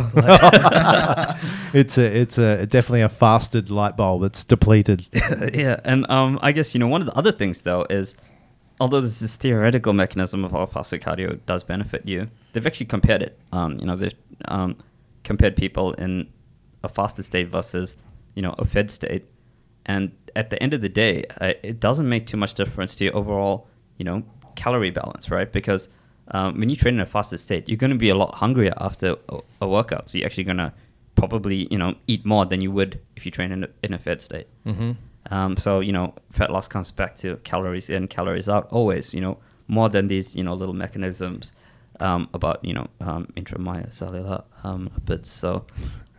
it's 1.73 1.99
a 1.99 2.05
it's 2.21 2.39
a 2.39 2.67
definitely 2.67 3.03
a 3.03 3.09
fasted 3.09 3.71
light 3.71 3.97
bulb. 3.97 4.23
It's 4.25 4.45
depleted. 4.45 5.07
yeah, 5.55 5.81
and 5.85 6.09
um, 6.11 6.39
I 6.43 6.53
guess 6.53 6.75
you 6.75 6.79
know 6.81 6.89
one 6.89 7.01
of 7.01 7.07
the 7.07 7.15
other 7.15 7.33
things 7.33 7.63
though 7.63 7.87
is, 7.91 8.15
although 8.81 9.01
this 9.01 9.23
is 9.23 9.37
theoretical 9.37 9.93
mechanism 9.93 10.45
of 10.45 10.53
how 10.53 10.67
fasted 10.67 11.03
cardio 11.03 11.39
does 11.47 11.63
benefit 11.65 12.07
you, 12.07 12.29
they've 12.53 12.67
actually 12.67 12.87
compared 12.87 13.23
it. 13.23 13.39
Um, 13.53 13.79
you 13.79 13.87
know, 13.87 13.97
they've 13.97 14.15
um, 14.47 14.77
compared 15.23 15.57
people 15.57 15.93
in 15.95 16.29
a 16.83 16.89
fasted 16.89 17.25
state 17.25 17.49
versus 17.49 17.97
you 18.35 18.43
know 18.43 18.55
a 18.59 18.65
fed 18.65 18.91
state, 18.91 19.25
and 19.87 20.13
at 20.37 20.51
the 20.51 20.63
end 20.63 20.75
of 20.75 20.81
the 20.81 20.89
day, 20.89 21.25
uh, 21.41 21.53
it 21.63 21.81
doesn't 21.81 22.09
make 22.09 22.27
too 22.27 22.37
much 22.37 22.55
difference 22.55 22.97
to 22.97 23.05
your 23.05 23.17
overall 23.17 23.69
you 23.99 24.05
know 24.05 24.23
calorie 24.57 24.91
balance, 24.91 25.31
right? 25.31 25.51
Because 25.51 25.89
um, 26.29 26.59
when 26.59 26.69
you 26.71 26.77
train 26.77 26.95
in 26.95 27.01
a 27.01 27.07
fasted 27.07 27.41
state, 27.41 27.69
you're 27.69 27.77
going 27.77 27.91
to 27.91 27.99
be 27.99 28.09
a 28.09 28.15
lot 28.15 28.35
hungrier 28.35 28.75
after 28.79 29.17
a, 29.29 29.39
a 29.63 29.69
workout, 29.69 30.09
so 30.09 30.19
you're 30.19 30.27
actually 30.27 30.45
going 30.45 30.59
to 30.59 30.73
probably 31.15 31.69
you 31.71 31.79
know 31.79 31.95
eat 32.07 32.25
more 32.25 32.45
than 32.47 32.61
you 32.61 32.71
would 32.71 33.01
if 33.17 33.25
you 33.25 33.33
train 33.33 33.53
in 33.53 33.65
a, 33.65 33.69
in 33.83 33.93
a 33.93 33.99
fed 33.99 34.23
state. 34.23 34.49
Mm-hmm. 34.67 34.93
Um, 35.31 35.57
so 35.57 35.81
you 35.81 35.93
know, 35.93 36.15
fat 36.33 36.51
loss 36.51 36.69
comes 36.69 36.91
back 36.91 37.15
to 37.17 37.37
calories 37.39 37.91
in, 37.91 38.09
calories 38.09 38.49
out, 38.49 38.69
always. 38.71 39.15
You 39.15 39.21
know, 39.21 39.39
more 39.69 39.89
than 39.89 40.09
these 40.09 40.35
you 40.37 40.43
know 40.43 40.55
little 40.55 40.75
mechanisms 40.75 41.53
um, 42.01 42.29
about 42.35 42.65
you 42.65 42.75
know 42.75 42.89
um, 43.01 43.27
intracellular 43.37 44.45
um, 44.65 44.91
lipids. 44.99 45.27
So 45.27 45.65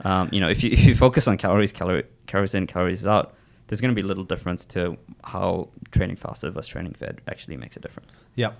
um, 0.03 0.29
you 0.31 0.39
know, 0.39 0.49
if 0.49 0.63
you 0.63 0.69
if 0.73 0.85
you 0.85 0.95
focus 0.95 1.27
on 1.27 1.37
calories, 1.37 1.71
calorie, 1.71 2.03
calories 2.27 2.53
in, 2.53 2.67
calories 2.67 3.05
out, 3.05 3.33
there's 3.67 3.81
going 3.81 3.93
to 3.93 3.95
be 3.95 4.05
little 4.05 4.23
difference 4.23 4.65
to 4.65 4.97
how 5.23 5.69
training 5.91 6.15
fasted 6.15 6.53
versus 6.53 6.67
training 6.67 6.93
fed 6.93 7.21
actually 7.27 7.57
makes 7.57 7.77
a 7.77 7.79
difference. 7.79 8.13
Yeah. 8.35 8.51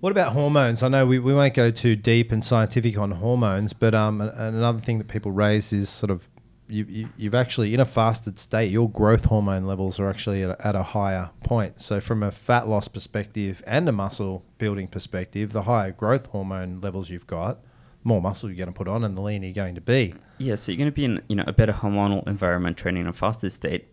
What 0.00 0.10
about 0.10 0.32
hormones? 0.32 0.82
I 0.82 0.88
know 0.88 1.06
we, 1.06 1.18
we 1.18 1.34
won't 1.34 1.54
go 1.54 1.70
too 1.70 1.96
deep 1.96 2.30
and 2.30 2.44
scientific 2.44 2.96
on 2.96 3.10
hormones, 3.10 3.72
but 3.72 3.94
um, 3.94 4.20
another 4.20 4.78
thing 4.78 4.98
that 4.98 5.08
people 5.08 5.32
raise 5.32 5.72
is 5.72 5.88
sort 5.88 6.10
of 6.10 6.28
you, 6.68 6.84
you, 6.88 7.08
you've 7.16 7.34
actually, 7.34 7.74
in 7.74 7.80
a 7.80 7.84
fasted 7.84 8.38
state, 8.38 8.70
your 8.70 8.90
growth 8.90 9.24
hormone 9.24 9.64
levels 9.64 9.98
are 9.98 10.08
actually 10.08 10.42
at 10.42 10.50
a, 10.50 10.66
at 10.66 10.76
a 10.76 10.82
higher 10.82 11.30
point. 11.42 11.80
So, 11.80 12.00
from 12.00 12.22
a 12.22 12.30
fat 12.30 12.68
loss 12.68 12.88
perspective 12.88 13.62
and 13.66 13.88
a 13.88 13.92
muscle 13.92 14.44
building 14.58 14.86
perspective, 14.86 15.52
the 15.52 15.62
higher 15.62 15.90
growth 15.92 16.26
hormone 16.26 16.80
levels 16.80 17.08
you've 17.08 17.26
got, 17.26 17.60
more 18.04 18.20
muscle 18.20 18.50
you're 18.50 18.56
going 18.56 18.68
to 18.68 18.72
put 18.72 18.88
on 18.88 19.02
and 19.02 19.16
the 19.16 19.22
leaner 19.22 19.46
you're 19.46 19.54
going 19.54 19.74
to 19.76 19.80
be. 19.80 20.14
Yeah, 20.36 20.56
so 20.56 20.70
you're 20.70 20.78
going 20.78 20.90
to 20.90 20.94
be 20.94 21.04
in 21.04 21.22
you 21.28 21.36
know 21.36 21.44
a 21.46 21.52
better 21.52 21.72
hormonal 21.72 22.26
environment 22.28 22.76
training 22.76 23.02
in 23.02 23.08
a 23.08 23.12
fasted 23.12 23.52
state, 23.52 23.88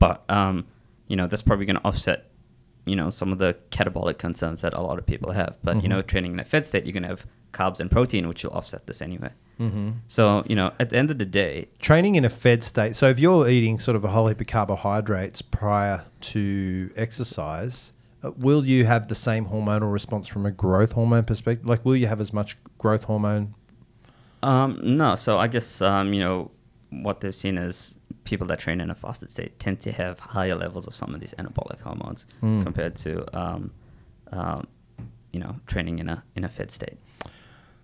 but 0.00 0.24
um, 0.28 0.66
you 1.06 1.14
know 1.14 1.28
that's 1.28 1.42
probably 1.42 1.66
going 1.66 1.76
to 1.76 1.84
offset 1.84 2.30
you 2.86 2.96
know 2.96 3.10
some 3.10 3.30
of 3.30 3.38
the 3.38 3.56
catabolic 3.70 4.18
concerns 4.18 4.62
that 4.62 4.74
a 4.74 4.80
lot 4.80 4.98
of 4.98 5.06
people 5.06 5.30
have. 5.30 5.56
But 5.62 5.80
you 5.82 5.88
know, 5.88 6.02
training 6.02 6.32
in 6.32 6.40
a 6.40 6.44
fed 6.44 6.66
state, 6.66 6.84
you're 6.84 6.92
going 6.92 7.04
to 7.04 7.08
have 7.10 7.24
carbs 7.52 7.78
and 7.78 7.90
protein, 7.90 8.26
which 8.26 8.42
will 8.42 8.52
offset 8.52 8.86
this 8.86 9.00
anyway. 9.00 9.30
Mm-hmm. 9.60 9.90
So 10.08 10.42
you 10.46 10.56
know, 10.56 10.72
at 10.80 10.90
the 10.90 10.96
end 10.96 11.10
of 11.12 11.18
the 11.18 11.24
day, 11.24 11.68
Training 11.78 12.16
in 12.16 12.24
a 12.24 12.30
fed 12.30 12.64
state. 12.64 12.96
So, 12.96 13.08
if 13.08 13.20
you're 13.20 13.48
eating 13.48 13.78
sort 13.78 13.96
of 13.96 14.04
a 14.04 14.08
whole 14.08 14.26
heap 14.26 14.40
of 14.40 14.46
carbohydrates 14.46 15.42
prior 15.42 16.04
to 16.22 16.90
exercise, 16.96 17.92
uh, 18.24 18.32
will 18.36 18.64
you 18.66 18.86
have 18.86 19.08
the 19.08 19.14
same 19.14 19.46
hormonal 19.46 19.92
response 19.92 20.26
from 20.26 20.46
a 20.46 20.50
growth 20.50 20.92
hormone 20.92 21.24
perspective? 21.24 21.66
Like, 21.66 21.84
will 21.84 21.96
you 21.96 22.06
have 22.06 22.20
as 22.20 22.32
much 22.32 22.56
growth 22.78 23.04
hormone? 23.04 23.54
um, 24.42 24.80
no. 24.82 25.14
So 25.16 25.38
I 25.38 25.46
guess 25.48 25.82
um, 25.82 26.14
you 26.14 26.20
know 26.20 26.50
what 26.88 27.20
they've 27.20 27.34
seen 27.34 27.58
is 27.58 27.98
people 28.24 28.46
that 28.48 28.58
train 28.58 28.80
in 28.80 28.90
a 28.90 28.94
fasted 28.94 29.30
state 29.30 29.58
tend 29.58 29.80
to 29.80 29.92
have 29.92 30.18
higher 30.20 30.54
levels 30.54 30.86
of 30.86 30.94
some 30.94 31.14
of 31.14 31.20
these 31.20 31.34
anabolic 31.38 31.80
hormones 31.80 32.26
Mm. 32.42 32.62
compared 32.62 32.94
to 32.96 33.38
um, 33.38 33.72
um, 34.32 34.66
you 35.32 35.40
know 35.40 35.56
training 35.66 35.98
in 35.98 36.08
a 36.08 36.22
in 36.36 36.44
a 36.44 36.48
fed 36.48 36.70
state. 36.70 36.98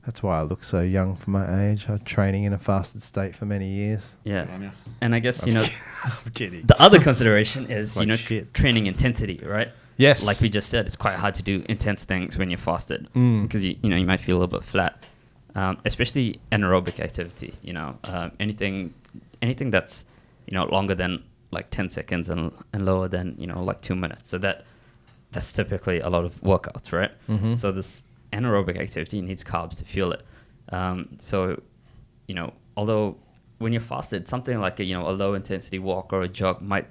That's 0.04 0.22
why 0.22 0.38
I 0.38 0.42
look 0.42 0.62
so 0.62 0.82
young 0.82 1.16
for 1.16 1.30
my 1.30 1.66
age. 1.68 1.88
I'm 1.88 1.98
training 2.00 2.44
in 2.44 2.52
a 2.52 2.58
fasted 2.58 3.02
state 3.02 3.34
for 3.34 3.44
many 3.44 3.66
years. 3.68 4.14
Yeah. 4.22 4.44
Good 4.44 4.54
on 4.54 4.62
ya. 4.62 4.70
And 5.00 5.14
I 5.16 5.18
guess, 5.18 5.44
you 5.44 5.52
know, 5.52 5.64
I'm 6.04 6.30
kidding. 6.32 6.62
the 6.64 6.80
other 6.80 7.00
consideration 7.00 7.66
is, 7.68 7.96
Like 7.96 8.02
you 8.06 8.10
know, 8.12 8.16
shit. 8.16 8.54
training 8.54 8.86
intensity, 8.86 9.40
right? 9.44 9.68
Yes. 9.96 10.22
Like 10.24 10.40
we 10.40 10.48
just 10.48 10.68
said, 10.68 10.86
it's 10.86 10.94
quite 10.94 11.16
hard 11.16 11.34
to 11.36 11.42
do 11.42 11.64
intense 11.68 12.04
things 12.04 12.38
when 12.38 12.50
you're 12.50 12.58
fasted 12.60 13.08
Mm. 13.14 13.42
because, 13.42 13.64
you, 13.64 13.74
you 13.82 13.90
know, 13.90 13.96
you 13.96 14.06
might 14.06 14.20
feel 14.20 14.36
a 14.36 14.38
little 14.38 14.60
bit 14.60 14.64
flat, 14.64 15.08
um, 15.56 15.78
especially 15.84 16.38
anaerobic 16.52 17.00
activity, 17.00 17.54
you 17.62 17.72
know, 17.72 17.98
um, 18.04 18.30
anything, 18.38 18.94
anything 19.42 19.72
that's, 19.72 20.04
you 20.46 20.54
know, 20.56 20.64
longer 20.66 20.94
than 20.94 21.22
like 21.50 21.70
10 21.70 21.90
seconds 21.90 22.28
and, 22.28 22.52
and 22.72 22.84
lower 22.84 23.08
than, 23.08 23.34
you 23.38 23.46
know, 23.46 23.62
like 23.62 23.80
two 23.80 23.94
minutes. 23.94 24.28
So 24.28 24.38
that, 24.38 24.64
that's 25.32 25.52
typically 25.52 26.00
a 26.00 26.08
lot 26.08 26.24
of 26.24 26.40
workouts, 26.42 26.92
right? 26.92 27.10
Mhm. 27.28 27.58
So 27.58 27.72
this 27.72 28.02
anaerobic 28.32 28.78
activity 28.78 29.20
needs 29.22 29.44
carbs 29.44 29.78
to 29.78 29.84
fuel 29.84 30.12
it. 30.12 30.22
Um, 30.70 31.08
so, 31.18 31.60
you 32.26 32.34
know, 32.34 32.52
although 32.76 33.16
when 33.58 33.72
you're 33.72 33.80
fasted, 33.80 34.28
something 34.28 34.58
like 34.60 34.80
a, 34.80 34.84
you 34.84 34.94
know 34.94 35.08
a 35.08 35.12
low 35.12 35.34
intensity 35.34 35.78
walk 35.78 36.12
or 36.12 36.22
a 36.22 36.28
jog 36.28 36.60
might 36.60 36.86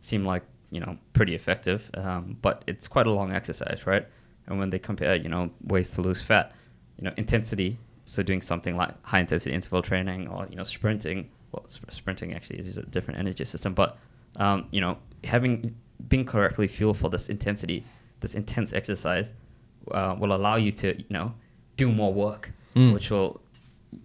seem 0.00 0.24
like 0.24 0.42
you 0.70 0.80
know 0.80 0.96
pretty 1.12 1.34
effective, 1.34 1.90
um, 1.94 2.36
but 2.42 2.64
it's 2.66 2.88
quite 2.88 3.06
a 3.06 3.10
long 3.10 3.32
exercise, 3.32 3.86
right? 3.86 4.06
And 4.46 4.58
when 4.58 4.70
they 4.70 4.78
compare, 4.78 5.14
you 5.14 5.28
know, 5.28 5.50
ways 5.64 5.90
to 5.90 6.00
lose 6.00 6.22
fat, 6.22 6.52
you 6.96 7.04
know, 7.04 7.12
intensity. 7.16 7.78
So 8.06 8.22
doing 8.22 8.40
something 8.40 8.74
like 8.76 8.94
high 9.04 9.20
intensity 9.20 9.54
interval 9.54 9.82
training 9.82 10.28
or 10.28 10.46
you 10.50 10.56
know 10.56 10.62
sprinting. 10.64 11.28
Well, 11.52 11.64
sprinting 11.88 12.34
actually 12.34 12.58
is 12.58 12.76
a 12.76 12.82
different 12.82 13.18
energy 13.20 13.44
system, 13.44 13.74
but 13.74 13.96
um, 14.38 14.66
you 14.70 14.80
know, 14.80 14.98
having 15.24 15.74
been 16.08 16.24
correctly 16.24 16.68
fueled 16.68 16.98
for 16.98 17.08
this 17.10 17.28
intensity, 17.28 17.84
this 18.20 18.34
intense 18.34 18.72
exercise, 18.72 19.32
uh, 19.90 20.14
will 20.18 20.32
allow 20.34 20.56
you 20.56 20.70
to 20.72 20.96
you 20.96 21.04
know 21.10 21.32
do 21.76 21.90
more 21.92 22.12
work, 22.12 22.52
Mm. 22.74 22.92
which 22.92 23.10
will 23.10 23.40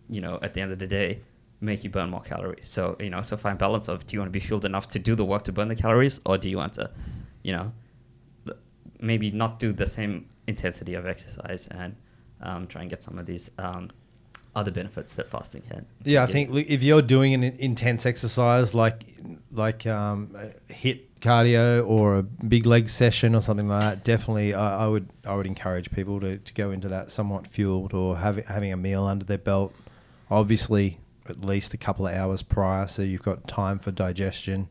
you 0.09 0.21
know 0.21 0.39
at 0.41 0.53
the 0.53 0.61
end 0.61 0.71
of 0.71 0.79
the 0.79 0.87
day 0.87 1.19
make 1.59 1.83
you 1.83 1.89
burn 1.89 2.09
more 2.09 2.21
calories. 2.21 2.69
So 2.69 2.95
you 2.99 3.09
know, 3.09 3.21
so 3.21 3.35
find 3.37 3.57
balance 3.59 3.87
of 3.89 4.05
do 4.07 4.15
you 4.15 4.19
want 4.21 4.29
to 4.31 4.39
be 4.39 4.39
fueled 4.39 4.65
enough 4.65 4.87
to 4.89 4.99
do 4.99 5.15
the 5.15 5.25
work 5.25 5.43
to 5.43 5.51
burn 5.51 5.67
the 5.67 5.75
calories, 5.75 6.19
or 6.25 6.37
do 6.37 6.47
you 6.49 6.57
want 6.57 6.73
to, 6.73 6.89
you 7.43 7.51
know, 7.51 7.71
maybe 8.99 9.31
not 9.31 9.59
do 9.59 9.73
the 9.73 9.85
same 9.85 10.25
intensity 10.47 10.93
of 10.95 11.05
exercise 11.05 11.67
and 11.71 11.95
um, 12.41 12.67
try 12.67 12.81
and 12.81 12.89
get 12.89 13.03
some 13.03 13.17
of 13.19 13.25
these 13.25 13.49
um, 13.59 13.89
other 14.55 14.71
benefits 14.71 15.13
that 15.15 15.29
fasting 15.29 15.63
had. 15.69 15.85
Yeah, 16.03 16.23
I 16.23 16.27
think 16.27 16.51
look, 16.51 16.69
if 16.69 16.83
you're 16.83 17.01
doing 17.01 17.33
an 17.33 17.43
intense 17.43 18.05
exercise 18.05 18.73
like 18.73 19.03
like 19.51 19.85
um, 19.87 20.35
HIIT 20.69 21.01
cardio 21.21 21.87
or 21.87 22.17
a 22.17 22.23
big 22.23 22.65
leg 22.65 22.89
session 22.89 23.33
or 23.33 23.41
something 23.41 23.67
like 23.67 23.81
that, 23.81 24.03
definitely 24.03 24.53
I, 24.53 24.85
I 24.85 24.87
would 24.87 25.09
I 25.25 25.35
would 25.35 25.47
encourage 25.47 25.89
people 25.91 26.19
to, 26.19 26.37
to 26.37 26.53
go 26.53 26.71
into 26.71 26.87
that 26.89 27.11
somewhat 27.11 27.47
fueled 27.47 27.93
or 27.93 28.17
having 28.17 28.43
having 28.43 28.71
a 28.71 28.77
meal 28.77 29.05
under 29.05 29.25
their 29.25 29.37
belt. 29.37 29.73
Obviously, 30.29 30.99
at 31.27 31.43
least 31.43 31.73
a 31.73 31.77
couple 31.77 32.07
of 32.07 32.15
hours 32.15 32.43
prior, 32.43 32.87
so 32.87 33.01
you've 33.01 33.23
got 33.23 33.47
time 33.47 33.79
for 33.79 33.91
digestion. 33.91 34.69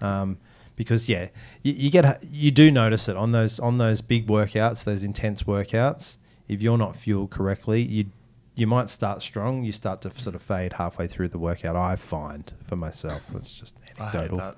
Um, 0.00 0.38
because 0.76 1.08
yeah, 1.08 1.28
you, 1.62 1.72
you 1.72 1.90
get 1.90 2.24
you 2.24 2.50
do 2.50 2.70
notice 2.70 3.08
it 3.08 3.16
on 3.16 3.32
those 3.32 3.60
on 3.60 3.78
those 3.78 4.00
big 4.00 4.26
workouts, 4.26 4.84
those 4.84 5.04
intense 5.04 5.44
workouts. 5.44 6.18
If 6.48 6.60
you're 6.62 6.78
not 6.78 6.96
fueled 6.96 7.30
correctly, 7.30 7.80
you 7.82 8.06
you 8.54 8.66
might 8.66 8.90
start 8.90 9.22
strong. 9.22 9.64
You 9.64 9.72
start 9.72 10.00
to 10.02 10.10
sort 10.20 10.34
of 10.34 10.42
fade 10.42 10.74
halfway 10.74 11.06
through 11.06 11.28
the 11.28 11.38
workout. 11.38 11.76
I 11.76 11.96
find 11.96 12.52
for 12.66 12.76
myself, 12.76 13.22
it's 13.34 13.52
just 13.52 13.74
I 13.82 13.86
hate 13.86 14.00
anecdotal. 14.00 14.38
that. 14.38 14.56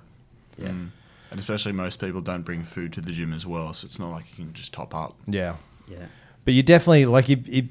Yeah. 0.59 0.69
Mm. 0.69 0.91
And 1.31 1.41
especially 1.41 1.73
most 1.73 1.99
people 2.01 2.21
don't 2.21 2.43
bring 2.43 2.63
food 2.63 2.93
to 2.95 3.01
the 3.01 3.11
gym 3.13 3.33
as 3.33 3.47
well, 3.47 3.75
so 3.75 3.85
it's 3.87 3.99
not 3.99 4.11
like 4.11 4.25
you 4.31 4.45
can 4.45 4.53
just 4.55 4.73
top 4.73 4.95
up. 4.95 5.17
Yeah, 5.27 5.57
Yeah. 5.89 6.07
but 6.45 6.55
you 6.55 6.63
definitely 6.63 7.05
like 7.07 7.29
if 7.29 7.49
if, 7.49 7.65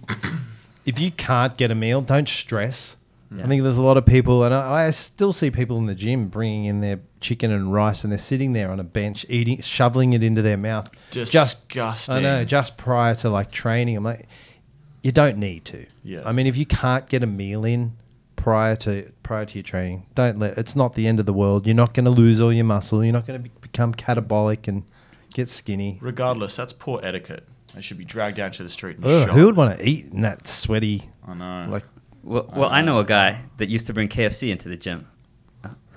if 0.85 0.99
you 0.99 1.11
can't 1.11 1.55
get 1.57 1.71
a 1.71 1.75
meal, 1.75 2.01
don't 2.01 2.27
stress. 2.27 2.97
I 3.37 3.47
think 3.47 3.63
there's 3.63 3.75
a 3.75 3.81
lot 3.81 3.97
of 3.97 4.05
people, 4.05 4.45
and 4.45 4.53
I, 4.53 4.85
I 4.85 4.91
still 4.91 5.33
see 5.33 5.51
people 5.51 5.77
in 5.77 5.87
the 5.87 5.95
gym 5.95 6.29
bringing 6.29 6.65
in 6.65 6.79
their 6.79 7.01
chicken 7.19 7.51
and 7.51 7.73
rice, 7.73 8.05
and 8.05 8.11
they're 8.13 8.17
sitting 8.17 8.53
there 8.53 8.69
on 8.71 8.79
a 8.79 8.83
bench 8.83 9.25
eating, 9.27 9.59
shoveling 9.61 10.13
it 10.13 10.23
into 10.23 10.41
their 10.41 10.55
mouth. 10.55 10.89
Disgusting. 11.11 12.15
I 12.15 12.19
know, 12.21 12.45
just 12.45 12.77
prior 12.77 13.13
to 13.15 13.29
like 13.29 13.51
training. 13.51 13.97
I'm 13.97 14.05
like, 14.05 14.27
you 15.05 15.11
don't 15.11 15.37
need 15.37 15.65
to. 15.65 15.85
Yeah. 16.03 16.23
I 16.25 16.31
mean, 16.31 16.47
if 16.47 16.57
you 16.57 16.65
can't 16.65 17.07
get 17.07 17.21
a 17.21 17.27
meal 17.27 17.63
in 17.63 17.95
prior 18.35 18.75
to 18.77 19.11
prior 19.21 19.45
to 19.45 19.53
your 19.55 19.63
training, 19.63 20.07
don't 20.15 20.39
let. 20.39 20.57
It's 20.57 20.75
not 20.75 20.95
the 20.95 21.07
end 21.07 21.19
of 21.19 21.27
the 21.27 21.33
world. 21.33 21.67
You're 21.67 21.75
not 21.75 21.93
going 21.93 22.05
to 22.05 22.11
lose 22.11 22.41
all 22.41 22.51
your 22.51 22.65
muscle. 22.65 23.03
You're 23.03 23.13
not 23.13 23.27
going 23.27 23.39
to 23.39 23.43
be, 23.47 23.51
become 23.61 23.93
catabolic 23.93 24.67
and 24.67 24.83
get 25.33 25.49
skinny. 25.49 25.99
Regardless, 26.01 26.55
that's 26.55 26.73
poor 26.73 26.99
etiquette. 27.03 27.45
They 27.75 27.81
should 27.81 27.97
be 27.99 28.05
dragged 28.05 28.37
down 28.37 28.51
to 28.53 28.63
the 28.63 28.69
street 28.69 28.97
and 28.97 29.05
Ugh, 29.05 29.27
shot. 29.27 29.35
who 29.37 29.45
would 29.45 29.55
want 29.55 29.77
to 29.77 29.87
eat 29.87 30.05
in 30.11 30.21
that 30.21 30.47
sweaty? 30.47 31.09
I 31.27 31.33
know. 31.35 31.67
Like, 31.69 31.83
Well, 32.23 32.49
well, 32.55 32.69
I 32.71 32.81
know 32.81 32.97
a 32.99 33.03
guy 33.05 33.41
that 33.57 33.69
used 33.69 33.85
to 33.87 33.93
bring 33.93 34.07
KFC 34.07 34.49
into 34.49 34.69
the 34.69 34.77
gym. 34.77 35.07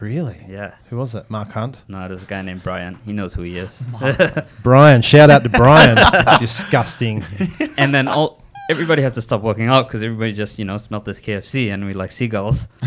really? 0.00 0.44
Yeah. 0.48 0.74
Who 0.90 0.96
was 0.96 1.14
it? 1.14 1.30
Mark 1.30 1.52
Hunt. 1.52 1.82
No, 1.88 2.06
there's 2.08 2.24
a 2.24 2.26
guy 2.26 2.42
named 2.42 2.62
Brian. 2.62 2.96
He 3.06 3.12
knows 3.12 3.32
who 3.32 3.42
he 3.42 3.56
is. 3.58 3.82
Brian. 4.62 5.02
Shout 5.02 5.30
out 5.30 5.42
to 5.44 5.48
Brian. 5.48 5.96
Disgusting. 6.40 7.24
and 7.78 7.94
then 7.94 8.06
all 8.08 8.42
everybody 8.68 9.02
had 9.02 9.14
to 9.14 9.22
stop 9.22 9.42
working 9.42 9.66
out 9.68 9.86
because 9.88 10.02
everybody 10.02 10.32
just 10.32 10.58
you 10.58 10.64
know 10.64 10.78
smelled 10.78 11.04
this 11.04 11.20
KFC 11.20 11.72
and 11.72 11.84
we 11.86 11.92
like 11.94 12.10
seagulls. 12.12 12.68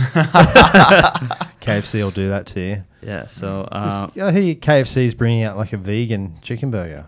KFC 1.61 2.03
will 2.03 2.11
do 2.11 2.29
that 2.29 2.45
to 2.47 2.59
you. 2.59 2.83
Yeah. 3.01 3.25
So 3.27 3.61
uh, 3.71 4.09
I 4.21 4.31
hear 4.31 4.55
KFC 4.55 4.97
is 5.05 5.13
bringing 5.15 5.43
out 5.43 5.57
like 5.57 5.73
a 5.73 5.77
vegan 5.77 6.37
chicken 6.41 6.71
burger. 6.71 7.05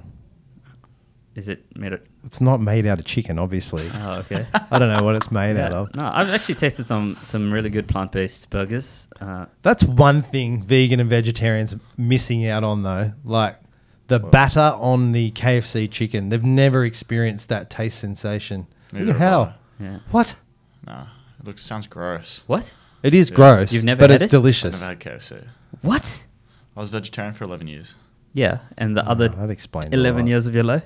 is 1.35 1.47
it 1.47 1.65
made 1.77 1.93
it? 1.93 2.05
It's 2.25 2.39
not 2.39 2.61
made 2.61 2.85
out 2.85 2.99
of 2.99 3.05
chicken, 3.05 3.37
obviously. 3.37 3.89
Oh, 3.93 4.19
okay. 4.19 4.45
I 4.71 4.79
don't 4.79 4.89
know 4.95 5.03
what 5.03 5.15
it's 5.15 5.29
made 5.31 5.57
Yeah. 5.57 5.65
out 5.65 5.73
of. 5.73 5.95
No, 5.95 6.09
I've 6.13 6.29
actually 6.29 6.55
tasted 6.55 6.87
some 6.87 7.17
some 7.21 7.51
really 7.51 7.69
good 7.69 7.87
plant 7.87 8.11
based 8.11 8.49
burgers. 8.49 9.07
Uh, 9.19 9.45
That's 9.61 9.83
one 9.83 10.21
thing 10.21 10.63
vegan 10.63 10.99
and 10.99 11.09
vegetarians 11.09 11.73
are 11.73 11.79
missing 11.97 12.47
out 12.47 12.63
on, 12.63 12.83
though. 12.83 13.11
Like 13.23 13.57
the 14.13 14.19
batter 14.19 14.73
on 14.77 15.11
the 15.11 15.31
KFC 15.31 15.89
chicken, 15.89 16.29
they've 16.29 16.43
never 16.43 16.85
experienced 16.85 17.49
that 17.49 17.69
taste 17.69 17.99
sensation. 17.99 18.67
Neither 18.91 19.05
Look 19.07 19.15
at 19.15 19.19
have 19.21 19.29
hell. 19.29 19.53
yeah. 19.79 19.99
What? 20.11 20.35
Nah, 20.85 21.03
it 21.39 21.45
looks 21.47 21.61
sounds 21.63 21.87
gross. 21.87 22.41
What? 22.47 22.73
It 23.01 23.13
is 23.13 23.29
Yeah. 23.29 23.35
gross. 23.35 23.73
You've 23.73 23.83
never 23.83 23.99
but 23.99 24.09
had 24.09 24.21
it's 24.21 24.23
it? 24.23 24.25
I've 24.37 24.41
delicious. 24.41 24.73
never 24.79 24.85
had 24.85 24.99
KFC. 24.99 25.43
What? 25.81 26.23
I 26.75 26.79
was 26.79 26.89
vegetarian 26.89 27.33
for 27.33 27.43
11 27.43 27.67
years. 27.67 27.95
Yeah, 28.33 28.59
and 28.77 28.95
the 28.97 29.05
Oh, 29.05 29.11
other 29.11 29.27
that 29.29 29.49
explains 29.51 29.93
a 29.93 29.97
eleven 29.97 30.25
lot. 30.25 30.29
years 30.29 30.47
of 30.47 30.55
your 30.55 30.63
life. 30.63 30.83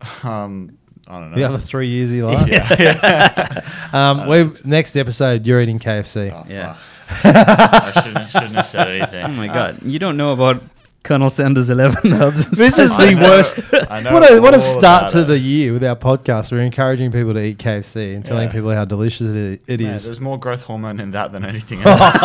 Um, 0.24 0.76
I 1.06 1.20
don't 1.20 1.30
know. 1.30 1.36
The 1.36 1.44
other 1.44 1.58
three 1.58 1.86
years 1.88 2.10
of 2.10 2.16
your 2.16 2.32
life. 2.32 2.48
yeah. 2.48 3.60
Um, 3.94 4.26
we've, 4.28 4.64
next 4.66 4.96
episode, 4.96 5.46
you're 5.46 5.60
eating 5.60 5.78
KFC. 5.78 6.32
Oh, 6.32 6.44
Yeah. 6.48 6.74
fuck. 7.08 7.36
I 7.36 8.02
shouldn't, 8.02 8.28
shouldn't 8.30 8.54
have 8.56 8.66
said 8.66 8.88
anything. 8.88 9.24
Oh 9.24 9.28
my 9.28 9.46
god, 9.46 9.82
you 9.82 9.98
don't 9.98 10.16
know 10.16 10.32
about 10.32 10.62
Colonel 11.04 11.30
Sanders' 11.30 11.68
eleven 11.70 12.12
herbs. 12.14 12.46
and 12.46 12.56
This 12.56 12.76
is 12.78 12.92
spices. 12.92 12.96
the 12.96 13.04
I 13.04 13.14
know- 13.14 13.28
worst. 13.30 13.60
I 13.90 14.00
know 14.00 14.12
What 14.14 14.32
a, 14.32 14.40
what 14.40 14.54
a 14.54 14.58
start 14.58 15.12
to 15.12 15.20
it. 15.20 15.24
the 15.24 15.38
year 15.38 15.72
with 15.72 15.84
our 15.84 15.94
podcast. 15.94 16.50
We're 16.50 16.60
encouraging 16.60 17.12
people 17.12 17.34
to 17.34 17.44
eat 17.44 17.58
KFC 17.58 18.14
and 18.16 18.24
telling 18.24 18.46
Yeah. 18.48 18.52
people 18.52 18.72
how 18.72 18.84
delicious 18.84 19.28
it, 19.28 19.62
it 19.68 19.80
Yeah, 19.80 19.94
is. 19.94 20.04
there's 20.04 20.20
more 20.20 20.38
growth 20.38 20.62
hormone 20.62 20.98
in 21.00 21.10
that 21.12 21.30
than 21.30 21.44
anything 21.44 21.80
else. 21.84 22.22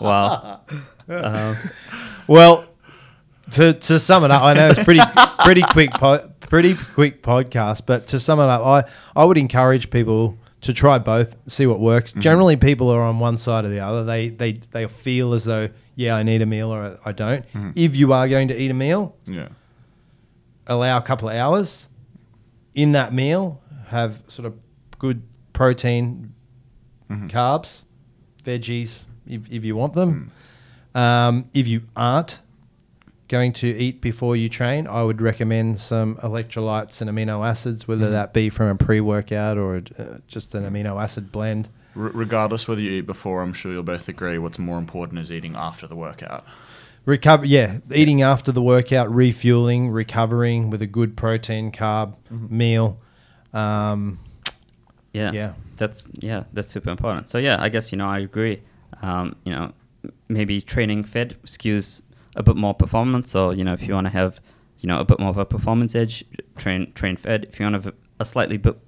wow. 0.00 0.60
Um, 1.08 1.56
Well, 2.26 2.64
to 3.52 3.72
to 3.74 3.98
sum 3.98 4.24
it 4.24 4.30
up, 4.30 4.42
I 4.42 4.54
know 4.54 4.68
it's 4.70 4.84
pretty 4.84 5.00
pretty 5.44 5.62
quick 5.62 5.90
po- 5.92 6.28
pretty 6.40 6.74
quick 6.94 7.22
podcast, 7.22 7.82
but 7.86 8.06
to 8.08 8.20
sum 8.20 8.38
it 8.40 8.44
up, 8.48 8.62
I 8.64 8.84
I 9.20 9.24
would 9.24 9.38
encourage 9.38 9.90
people 9.90 10.38
to 10.62 10.72
try 10.74 10.98
both, 10.98 11.36
see 11.50 11.66
what 11.66 11.80
works. 11.80 12.10
Mm-hmm. 12.10 12.20
Generally, 12.20 12.56
people 12.56 12.90
are 12.90 13.00
on 13.00 13.18
one 13.18 13.38
side 13.38 13.64
or 13.64 13.68
the 13.68 13.80
other. 13.80 14.04
They 14.04 14.28
they 14.28 14.52
they 14.72 14.86
feel 14.86 15.32
as 15.32 15.44
though 15.44 15.68
yeah, 15.96 16.16
I 16.16 16.22
need 16.22 16.42
a 16.42 16.46
meal 16.46 16.70
or 16.70 16.98
I 17.04 17.12
don't. 17.12 17.46
Mm-hmm. 17.52 17.70
If 17.74 17.96
you 17.96 18.12
are 18.12 18.28
going 18.28 18.48
to 18.48 18.60
eat 18.60 18.70
a 18.70 18.74
meal, 18.74 19.16
yeah. 19.26 19.48
allow 20.66 20.98
a 20.98 21.02
couple 21.02 21.28
of 21.28 21.34
hours 21.34 21.88
in 22.74 22.92
that 22.92 23.12
meal, 23.12 23.60
have 23.88 24.20
sort 24.28 24.46
of 24.46 24.54
good 24.98 25.22
protein, 25.52 26.34
mm-hmm. 27.10 27.26
carbs, 27.28 27.82
veggies 28.44 29.04
if, 29.26 29.42
if 29.50 29.64
you 29.64 29.76
want 29.76 29.94
them. 29.94 30.32
Mm. 30.94 30.98
Um, 30.98 31.50
if 31.54 31.68
you 31.68 31.82
aren't 31.96 32.40
going 33.30 33.52
to 33.54 33.68
eat 33.68 34.00
before 34.02 34.36
you 34.36 34.48
train, 34.48 34.86
I 34.88 35.04
would 35.04 35.22
recommend 35.22 35.78
some 35.78 36.16
electrolytes 36.16 37.00
and 37.00 37.08
amino 37.08 37.46
acids, 37.46 37.86
whether 37.88 38.10
that 38.10 38.34
be 38.34 38.50
from 38.50 38.66
a 38.66 38.74
pre 38.74 39.00
workout 39.00 39.56
or 39.56 39.76
uh, 39.76 40.18
just 40.26 40.54
an 40.54 40.64
amino 40.64 41.02
acid 41.02 41.32
blend. 41.32 41.68
R- 41.96 42.10
regardless 42.12 42.68
whether 42.68 42.80
you 42.80 42.90
eat 42.90 43.06
before, 43.06 43.40
I'm 43.40 43.52
sure 43.52 43.72
you'll 43.72 43.84
both 43.84 44.08
agree 44.08 44.36
what's 44.38 44.58
more 44.58 44.78
important 44.78 45.20
is 45.20 45.32
eating 45.32 45.54
after 45.56 45.86
the 45.86 45.96
workout. 45.96 46.44
Recover, 47.06 47.46
yeah, 47.46 47.78
eating 47.94 48.20
after 48.20 48.52
the 48.52 48.62
workout, 48.62 49.10
refueling, 49.10 49.90
recovering 49.90 50.68
with 50.68 50.82
a 50.82 50.86
good 50.86 51.16
protein 51.16 51.72
carb 51.72 52.16
meal. 52.30 53.00
Um, 53.54 54.18
yeah. 55.12 55.32
Yeah. 55.32 55.52
That's 55.76 56.06
yeah, 56.14 56.44
that's 56.52 56.68
super 56.68 56.90
important. 56.90 57.30
So 57.30 57.38
yeah, 57.38 57.56
I 57.58 57.70
guess 57.70 57.90
you 57.90 57.96
know 57.96 58.06
I 58.06 58.18
agree. 58.18 58.60
Um, 59.00 59.34
you 59.44 59.52
know, 59.52 59.72
maybe 60.28 60.60
training 60.60 61.04
fed 61.04 61.36
skews 61.46 62.02
a 62.36 62.42
bit 62.42 62.56
more 62.56 62.74
performance. 62.74 63.30
So 63.30 63.50
you 63.50 63.64
know, 63.64 63.72
if 63.72 63.86
you 63.86 63.94
want 63.94 64.06
to 64.06 64.12
have 64.12 64.40
you 64.78 64.86
know 64.88 64.98
a 65.00 65.04
bit 65.04 65.18
more 65.18 65.30
of 65.30 65.38
a 65.38 65.44
performance 65.44 65.94
edge, 65.94 66.24
train 66.56 66.92
train 66.92 67.16
fed. 67.16 67.46
If 67.50 67.60
you 67.60 67.66
want 67.66 67.82
to 67.82 67.88
have 67.88 67.94
a 68.18 68.24
slightly 68.24 68.56
bit 68.56 68.78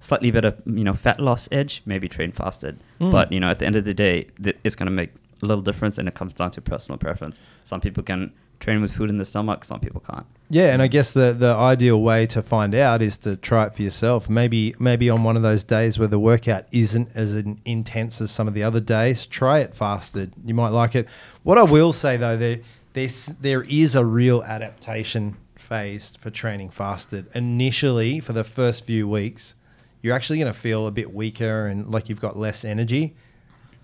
slightly 0.00 0.30
better 0.30 0.54
you 0.66 0.84
know 0.84 0.94
fat 0.94 1.20
loss 1.20 1.48
edge, 1.52 1.82
maybe 1.86 2.08
train 2.08 2.32
fasted. 2.32 2.82
Mm. 3.00 3.12
But 3.12 3.32
you 3.32 3.40
know, 3.40 3.50
at 3.50 3.58
the 3.58 3.66
end 3.66 3.76
of 3.76 3.84
the 3.84 3.94
day, 3.94 4.28
th- 4.42 4.56
it's 4.64 4.74
going 4.74 4.86
to 4.86 4.92
make 4.92 5.10
a 5.42 5.46
little 5.46 5.62
difference, 5.62 5.98
and 5.98 6.08
it 6.08 6.14
comes 6.14 6.34
down 6.34 6.50
to 6.52 6.60
personal 6.60 6.98
preference. 6.98 7.40
Some 7.64 7.80
people 7.80 8.02
can 8.02 8.32
train 8.62 8.80
with 8.80 8.92
food 8.92 9.10
in 9.10 9.16
the 9.16 9.24
stomach, 9.24 9.64
some 9.64 9.80
people 9.80 10.00
can't. 10.00 10.24
Yeah, 10.48 10.72
and 10.72 10.80
I 10.80 10.86
guess 10.86 11.12
the 11.12 11.32
the 11.32 11.54
ideal 11.54 12.00
way 12.00 12.26
to 12.26 12.42
find 12.42 12.74
out 12.74 13.02
is 13.02 13.16
to 13.18 13.36
try 13.36 13.66
it 13.66 13.74
for 13.74 13.82
yourself. 13.82 14.30
Maybe 14.30 14.74
maybe 14.78 15.10
on 15.10 15.24
one 15.24 15.36
of 15.36 15.42
those 15.42 15.64
days 15.64 15.98
where 15.98 16.08
the 16.08 16.18
workout 16.18 16.66
isn't 16.70 17.10
as 17.14 17.34
in- 17.34 17.60
intense 17.64 18.20
as 18.20 18.30
some 18.30 18.48
of 18.48 18.54
the 18.54 18.62
other 18.62 18.80
days, 18.80 19.26
try 19.26 19.58
it 19.58 19.74
fasted. 19.74 20.32
You 20.44 20.54
might 20.54 20.68
like 20.68 20.94
it. 20.94 21.08
What 21.42 21.58
I 21.58 21.64
will 21.64 21.92
say 21.92 22.16
though, 22.16 22.36
there 22.36 22.60
there's 22.92 23.26
there 23.26 23.62
is 23.62 23.94
a 23.94 24.04
real 24.04 24.42
adaptation 24.42 25.36
phase 25.56 26.16
for 26.18 26.30
training 26.30 26.70
fasted. 26.70 27.28
Initially, 27.34 28.20
for 28.20 28.32
the 28.32 28.44
first 28.44 28.84
few 28.84 29.08
weeks, 29.08 29.54
you're 30.02 30.14
actually 30.14 30.38
going 30.38 30.52
to 30.52 30.58
feel 30.58 30.86
a 30.86 30.90
bit 30.90 31.14
weaker 31.14 31.66
and 31.66 31.90
like 31.90 32.08
you've 32.08 32.20
got 32.20 32.36
less 32.36 32.64
energy. 32.64 33.14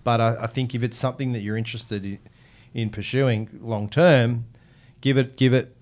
But 0.03 0.21
I, 0.21 0.43
I 0.43 0.47
think 0.47 0.75
if 0.75 0.83
it's 0.83 0.97
something 0.97 1.33
that 1.33 1.39
you're 1.39 1.57
interested 1.57 2.05
in, 2.05 2.19
in 2.73 2.89
pursuing 2.89 3.49
long 3.61 3.89
term, 3.89 4.45
give 5.01 5.17
it 5.17 5.37
give 5.37 5.53
it 5.53 5.75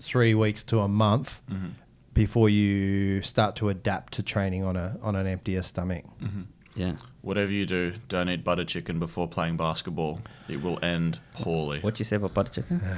three 0.00 0.34
weeks 0.34 0.64
to 0.64 0.80
a 0.80 0.88
month 0.88 1.40
mm-hmm. 1.50 1.68
before 2.12 2.48
you 2.48 3.22
start 3.22 3.54
to 3.56 3.68
adapt 3.68 4.14
to 4.14 4.22
training 4.22 4.64
on 4.64 4.76
a 4.76 4.98
on 5.02 5.14
an 5.14 5.26
emptier 5.26 5.62
stomach. 5.62 6.04
Mm-hmm. 6.20 6.42
Yeah. 6.74 6.96
Whatever 7.20 7.52
you 7.52 7.66
do, 7.66 7.92
don't 8.08 8.28
eat 8.28 8.42
butter 8.42 8.64
chicken 8.64 8.98
before 8.98 9.28
playing 9.28 9.56
basketball. 9.56 10.20
It 10.48 10.60
will 10.62 10.82
end 10.82 11.20
poorly. 11.34 11.80
What 11.80 11.98
you 11.98 12.04
say 12.04 12.16
about 12.16 12.34
butter 12.34 12.50
chicken? 12.62 12.80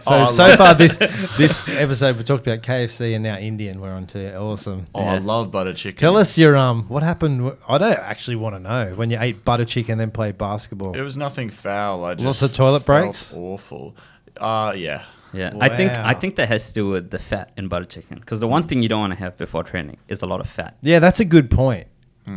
So 0.00 0.10
Oh, 0.14 0.30
so 0.30 0.56
far 0.56 0.74
this 0.74 0.96
this 0.96 1.68
episode 1.68 2.16
we 2.16 2.24
talked 2.24 2.46
about 2.46 2.62
KFC 2.62 3.14
and 3.14 3.22
now 3.22 3.36
Indian. 3.38 3.80
We're 3.80 3.92
on 3.92 4.06
to 4.08 4.36
awesome. 4.36 4.86
Oh, 4.94 5.02
I 5.02 5.18
love 5.18 5.50
butter 5.50 5.72
chicken. 5.74 5.98
Tell 5.98 6.16
us 6.16 6.36
your 6.36 6.56
um 6.56 6.84
what 6.88 7.02
happened. 7.02 7.56
I 7.68 7.78
don't 7.78 7.98
actually 7.98 8.36
want 8.36 8.54
to 8.56 8.60
know 8.60 8.92
when 8.94 9.10
you 9.10 9.18
ate 9.20 9.44
butter 9.44 9.64
chicken 9.64 9.92
and 9.92 10.00
then 10.00 10.10
played 10.10 10.36
basketball. 10.38 10.94
It 10.94 11.02
was 11.02 11.16
nothing 11.16 11.50
foul. 11.50 12.04
I 12.04 12.14
just 12.14 12.24
Lots 12.24 12.42
of 12.42 12.52
toilet 12.52 12.84
breaks? 12.84 13.32
Awful. 13.34 13.96
Uh 14.36 14.74
yeah. 14.76 15.04
Yeah, 15.32 15.52
I 15.60 15.68
think 15.68 15.92
I 15.92 16.14
think 16.14 16.36
that 16.36 16.48
has 16.48 16.68
to 16.68 16.72
do 16.72 16.88
with 16.88 17.10
the 17.10 17.18
fat 17.18 17.52
in 17.56 17.68
butter 17.68 17.84
chicken. 17.84 18.18
Because 18.18 18.40
the 18.40 18.48
one 18.48 18.66
thing 18.66 18.82
you 18.82 18.88
don't 18.88 19.00
want 19.00 19.12
to 19.12 19.18
have 19.18 19.36
before 19.36 19.62
training 19.62 19.98
is 20.08 20.22
a 20.22 20.26
lot 20.26 20.40
of 20.40 20.48
fat. 20.48 20.76
Yeah, 20.80 21.00
that's 21.00 21.20
a 21.20 21.24
good 21.24 21.50
point. 21.50 21.86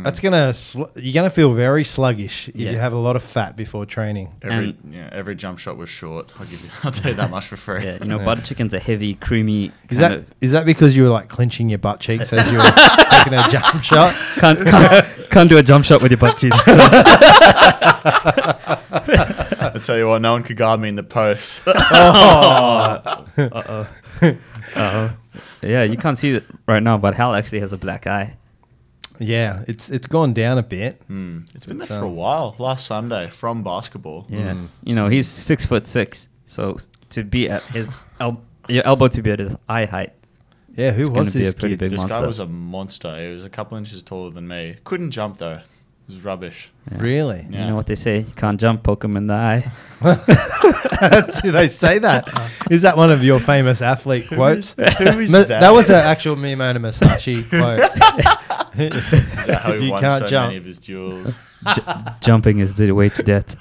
That's 0.02 0.20
gonna 0.20 0.54
sl- 0.54 0.84
you're 0.96 1.14
gonna 1.14 1.30
feel 1.30 1.52
very 1.54 1.84
sluggish 1.84 2.48
if 2.48 2.56
Yeah. 2.56 2.70
you 2.72 2.78
have 2.78 2.92
a 2.92 2.98
lot 2.98 3.14
of 3.16 3.22
fat 3.22 3.56
before 3.56 3.84
training. 3.86 4.30
Every 4.42 4.56
And- 4.70 4.76
yeah, 4.94 5.08
every 5.12 5.34
jump 5.34 5.58
shot 5.58 5.76
was 5.76 5.88
short. 5.90 6.32
I'll 6.40 6.46
give 6.46 6.62
you 6.62 6.70
I'll 6.84 6.90
tell 6.90 7.10
you 7.10 7.16
that 7.16 7.30
much 7.30 7.46
for 7.46 7.56
free. 7.56 7.84
Yeah, 7.84 7.98
you 8.00 8.06
know, 8.08 8.18
Yeah. 8.18 8.24
butter 8.24 8.40
chicken's 8.42 8.72
a 8.74 8.78
heavy, 8.78 9.14
creamy. 9.14 9.66
Is 9.90 9.98
kind 9.98 10.00
that 10.00 10.12
of- 10.12 10.26
is 10.40 10.52
that 10.52 10.64
because 10.66 10.96
you 10.96 11.02
were 11.04 11.08
like 11.10 11.28
clenching 11.28 11.68
your 11.68 11.78
butt 11.78 12.00
cheeks 12.00 12.32
as 12.32 12.50
you 12.50 12.58
were 12.58 12.64
taking 13.10 13.34
a 13.34 13.46
jump 13.48 13.82
shot? 13.82 14.14
can't, 14.36 14.58
can't 14.66 15.06
can't 15.30 15.48
do 15.48 15.58
a 15.58 15.62
jump 15.62 15.84
shot 15.84 16.00
with 16.02 16.10
your 16.10 16.18
butt 16.18 16.36
cheeks? 16.38 16.56
I 18.94 19.78
tell 19.82 19.96
you 19.96 20.06
what, 20.08 20.20
no 20.22 20.32
one 20.32 20.42
could 20.42 20.56
guard 20.56 20.80
me 20.80 20.88
in 20.88 20.94
the 20.96 21.02
post. 21.02 21.60
Uh 21.66 23.00
oh. 23.04 23.16
Uh 23.38 23.86
oh. 24.76 25.16
Yeah, 25.62 25.84
you 25.84 25.96
can't 25.96 26.18
see 26.18 26.30
it 26.32 26.44
right 26.66 26.82
now, 26.82 26.98
but 26.98 27.14
Hal 27.14 27.34
actually 27.34 27.60
has 27.60 27.72
a 27.72 27.78
black 27.78 28.06
eye. 28.06 28.34
Yeah, 29.22 29.64
it's 29.68 29.88
it's 29.88 30.06
gone 30.06 30.32
down 30.32 30.58
a 30.58 30.62
bit. 30.62 31.02
Hmm. 31.06 31.40
It's 31.54 31.66
been 31.66 31.78
there 31.78 31.86
So- 31.86 32.00
for 32.00 32.06
a 32.06 32.10
while. 32.10 32.54
Last 32.58 32.86
Sunday 32.86 33.30
from 33.30 33.62
basketball. 33.62 34.26
Yeah, 34.28 34.54
you 34.84 34.94
know, 34.94 35.08
he's 35.08 35.28
six 35.28 35.64
foot 35.66 35.86
six, 35.86 36.28
so 36.44 36.76
to 37.10 37.24
be 37.24 37.48
at 37.48 37.62
his 37.64 37.94
el- 38.20 38.42
your 38.68 38.84
elbow 38.84 39.08
to 39.08 39.22
be 39.22 39.30
at 39.30 39.38
his 39.38 39.52
eye 39.68 39.84
height. 39.86 40.12
Yeah, 40.76 40.92
who 40.92 41.02
It's 41.02 41.08
gonna 41.10 41.24
was 41.24 41.34
be 41.34 41.40
this 41.40 41.52
a 41.54 41.56
pretty 41.56 41.72
kid? 41.74 41.80
big 41.80 41.90
This 41.90 42.04
guy 42.04 42.24
was 42.26 42.38
a 42.38 42.46
monster. 42.46 43.14
He 43.28 43.32
was 43.34 43.44
a 43.44 43.50
couple 43.50 43.76
inches 43.76 44.02
taller 44.02 44.30
than 44.30 44.48
me. 44.48 44.76
Couldn't 44.84 45.10
jump 45.10 45.38
though. 45.38 45.60
It 46.12 46.16
was 46.16 46.24
rubbish. 46.26 46.70
Yeah. 46.90 46.98
Really? 47.00 47.46
You 47.48 47.58
know 47.58 47.74
what 47.74 47.86
they 47.86 47.94
say? 47.94 48.18
You 48.18 48.32
can't 48.36 48.60
jump, 48.60 48.82
poke 48.82 49.02
'em 49.04 49.16
in 49.16 49.28
the 49.28 49.34
eye. 49.34 49.72
Do 51.42 51.50
they 51.52 51.68
say 51.68 51.98
that? 52.00 52.28
Is 52.70 52.82
that 52.82 52.96
one 52.98 53.10
of 53.10 53.24
your 53.24 53.40
famous 53.40 53.80
athlete 53.80 54.28
quotes? 54.28 54.74
Who 54.74 54.82
is, 54.82 54.94
who 54.98 55.18
is 55.20 55.32
Ma- 55.32 55.38
that? 55.38 55.60
that 55.60 55.70
was 55.72 55.88
an 55.88 55.96
actual 55.96 56.36
Miyamoto 56.36 56.80
Musashi 56.80 57.44
quote. 57.48 57.80
Is 58.78 59.46
that 59.46 59.60
how 59.62 59.72
if 59.72 59.80
he 59.80 59.86
you 59.86 59.92
can't 59.98 60.22
so 60.24 60.28
jump. 60.28 60.48
many 60.48 60.58
of 60.58 60.64
his 60.66 60.78
duels? 60.78 61.38
Ju- 61.74 61.82
jumping 62.20 62.58
is 62.58 62.74
the 62.74 62.92
way 62.92 63.08
to 63.08 63.22
death. 63.22 63.56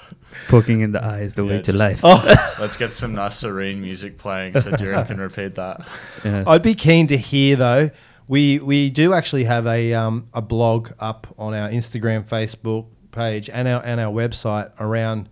Poking 0.49 0.81
in 0.81 0.91
the 0.91 1.01
eye 1.03 1.21
is 1.21 1.35
the 1.35 1.45
way 1.45 1.61
to 1.61 1.71
life. 1.73 2.01
Oh, 2.03 2.21
Let's 2.59 2.75
get 2.75 2.93
some 2.93 3.13
nice 3.15 3.37
serene 3.37 3.79
music 3.81 4.17
playing 4.17 4.59
so 4.59 4.71
Duran 4.71 5.05
can 5.05 5.19
repeat 5.21 5.55
that. 5.55 5.85
Yeah. 6.25 6.43
I'd 6.47 6.63
be 6.63 6.73
keen 6.73 7.07
to 7.07 7.17
hear 7.17 7.55
though. 7.55 7.89
We 8.31 8.59
we 8.59 8.89
do 8.89 9.13
actually 9.13 9.43
have 9.43 9.67
a 9.67 9.93
um, 9.93 10.27
a 10.33 10.41
blog 10.41 10.91
up 10.99 11.27
on 11.37 11.53
our 11.53 11.67
Instagram, 11.69 12.23
Facebook 12.23 12.85
page, 13.11 13.49
and 13.49 13.67
our 13.67 13.83
and 13.83 13.99
our 13.99 14.11
website 14.13 14.71
around 14.79 15.27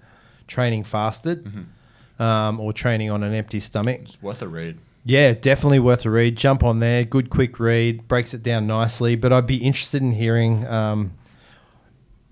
training 0.47 0.83
fasted, 0.83 1.45
Mm-hmm. 1.45 2.21
um, 2.21 2.59
or 2.59 2.73
training 2.73 3.09
on 3.09 3.23
an 3.23 3.33
empty 3.33 3.61
stomach. 3.61 4.01
It's 4.01 4.21
worth 4.21 4.41
a 4.41 4.47
read. 4.49 4.77
Yeah, 5.05 5.33
definitely 5.33 5.79
worth 5.79 6.05
a 6.05 6.09
read. 6.09 6.35
Jump 6.35 6.61
on 6.63 6.79
there. 6.79 7.05
Good, 7.05 7.29
quick 7.29 7.57
read. 7.59 8.05
Breaks 8.09 8.33
it 8.33 8.43
down 8.43 8.67
nicely. 8.67 9.15
But 9.15 9.31
I'd 9.31 9.47
be 9.47 9.63
interested 9.69 10.01
in 10.01 10.11
hearing 10.11 10.67
um, 10.67 11.13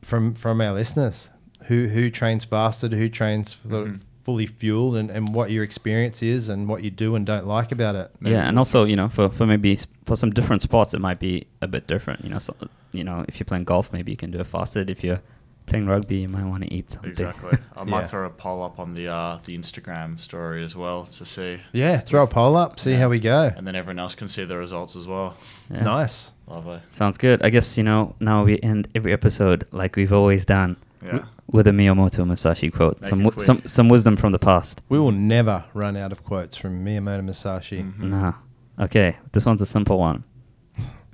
from 0.01 0.34
from 0.36 0.60
our 0.60 0.73
listeners 0.73 1.30
who 1.67 1.88
who 1.88 2.10
trains 2.10 2.43
fasted, 2.45 2.91
who 2.93 3.08
trains 3.08 3.56
Mhm. 3.65 4.01
Fully 4.28 4.46
fueled, 4.46 4.98
and, 4.98 5.10
and 5.10 5.34
what 5.34 5.50
your 5.52 5.63
experience 5.63 6.22
is, 6.22 6.50
and 6.50 6.68
what 6.68 6.84
you 6.84 6.92
do 6.92 7.16
and 7.16 7.26
don't 7.26 7.48
like 7.48 7.72
about 7.72 7.96
it. 7.96 8.12
Maybe 8.20 8.36
yeah, 8.36 8.48
and 8.50 8.58
also 8.60 8.84
you 8.84 8.98
know 8.98 9.08
for, 9.10 9.30
for 9.30 9.46
maybe 9.46 9.78
for 10.06 10.16
some 10.18 10.32
different 10.32 10.62
sports 10.62 10.94
it 10.94 11.00
might 11.00 11.20
be 11.20 11.48
a 11.62 11.68
bit 11.68 11.88
different. 11.88 12.24
You 12.24 12.30
know, 12.32 12.40
so 12.40 12.54
you 12.92 13.04
know 13.06 13.24
if 13.30 13.40
you're 13.40 13.46
playing 13.46 13.63
golf, 13.63 13.94
maybe 13.94 14.12
you 14.12 14.18
can 14.18 14.32
do 14.32 14.40
it 14.40 14.48
fasted. 14.48 14.90
If 14.90 15.02
you're 15.04 15.22
playing 15.68 15.86
rugby, 15.88 16.18
you 16.18 16.30
might 16.30 16.46
want 16.46 16.63
to 16.63 16.74
eat 16.74 16.92
something. 16.92 17.12
Exactly. 17.12 17.58
I 17.76 17.84
might 17.84 18.02
Yeah. 18.04 18.08
throw 18.08 18.26
a 18.26 18.30
poll 18.30 18.63
up 18.63 18.80
on 18.80 18.94
the 18.94 19.08
uh, 19.08 19.40
the 19.46 19.58
Instagram 19.58 20.20
story 20.20 20.63
as 20.63 20.76
well 20.76 21.06
to 21.18 21.26
see, 21.26 21.60
Yeah, 21.74 21.98
throw 22.00 22.24
a 22.24 22.28
poll 22.28 22.56
up, 22.58 22.80
see 22.80 22.92
Yeah. 22.92 23.00
how 23.00 23.10
we 23.10 23.20
go. 23.20 23.50
and 23.58 23.66
then 23.68 23.76
everyone 23.76 24.00
else 24.00 24.16
can 24.16 24.28
see 24.28 24.44
the 24.46 24.58
results 24.58 24.96
as 24.96 25.08
well. 25.08 25.36
Yeah. 25.72 25.84
Nice. 25.84 26.32
Lovely. 26.48 26.80
Sounds 26.90 27.18
good. 27.18 27.42
I 27.44 27.50
guess 27.50 27.78
you 27.78 27.84
know 27.84 28.16
now 28.20 28.44
we 28.46 28.60
end 28.62 28.88
every 28.96 29.13
episode 29.13 29.66
like 29.72 29.96
we've 29.98 30.13
always 30.13 30.44
done 30.46 30.76
Yeah. 31.06 31.24
With 31.51 31.67
a 31.67 31.71
Miyamoto 31.71 32.25
Musashi 32.27 32.69
quote, 32.71 32.99
Make 33.01 33.10
some 33.10 33.19
it 33.21 33.23
wi- 33.23 33.36
quick. 33.36 33.45
some 33.45 33.62
some 33.65 33.89
wisdom 33.89 34.15
from 34.17 34.31
the 34.31 34.39
past. 34.39 34.81
We 34.89 34.99
will 34.99 35.12
never 35.12 35.63
run 35.73 35.95
out 35.97 36.12
of 36.12 36.23
quotes 36.23 36.57
from 36.57 36.83
Miyamoto 36.86 37.23
Musashi. 37.23 37.83
Mhm. 37.83 37.99
Nah. 38.10 38.33
Okay, 38.79 39.15
this 39.31 39.45
one's 39.45 39.62
a 39.62 39.65
simple 39.65 39.97
one. 39.97 40.23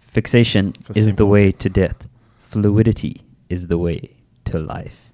Fixation 0.01 0.73
For 0.83 0.93
is 0.97 1.05
simple. 1.05 1.25
the 1.25 1.29
way 1.31 1.51
to 1.51 1.69
death. 1.69 2.07
Fluidity 2.49 3.21
is 3.49 3.67
the 3.67 3.77
way 3.77 4.11
to 4.45 4.59
life. 4.59 5.11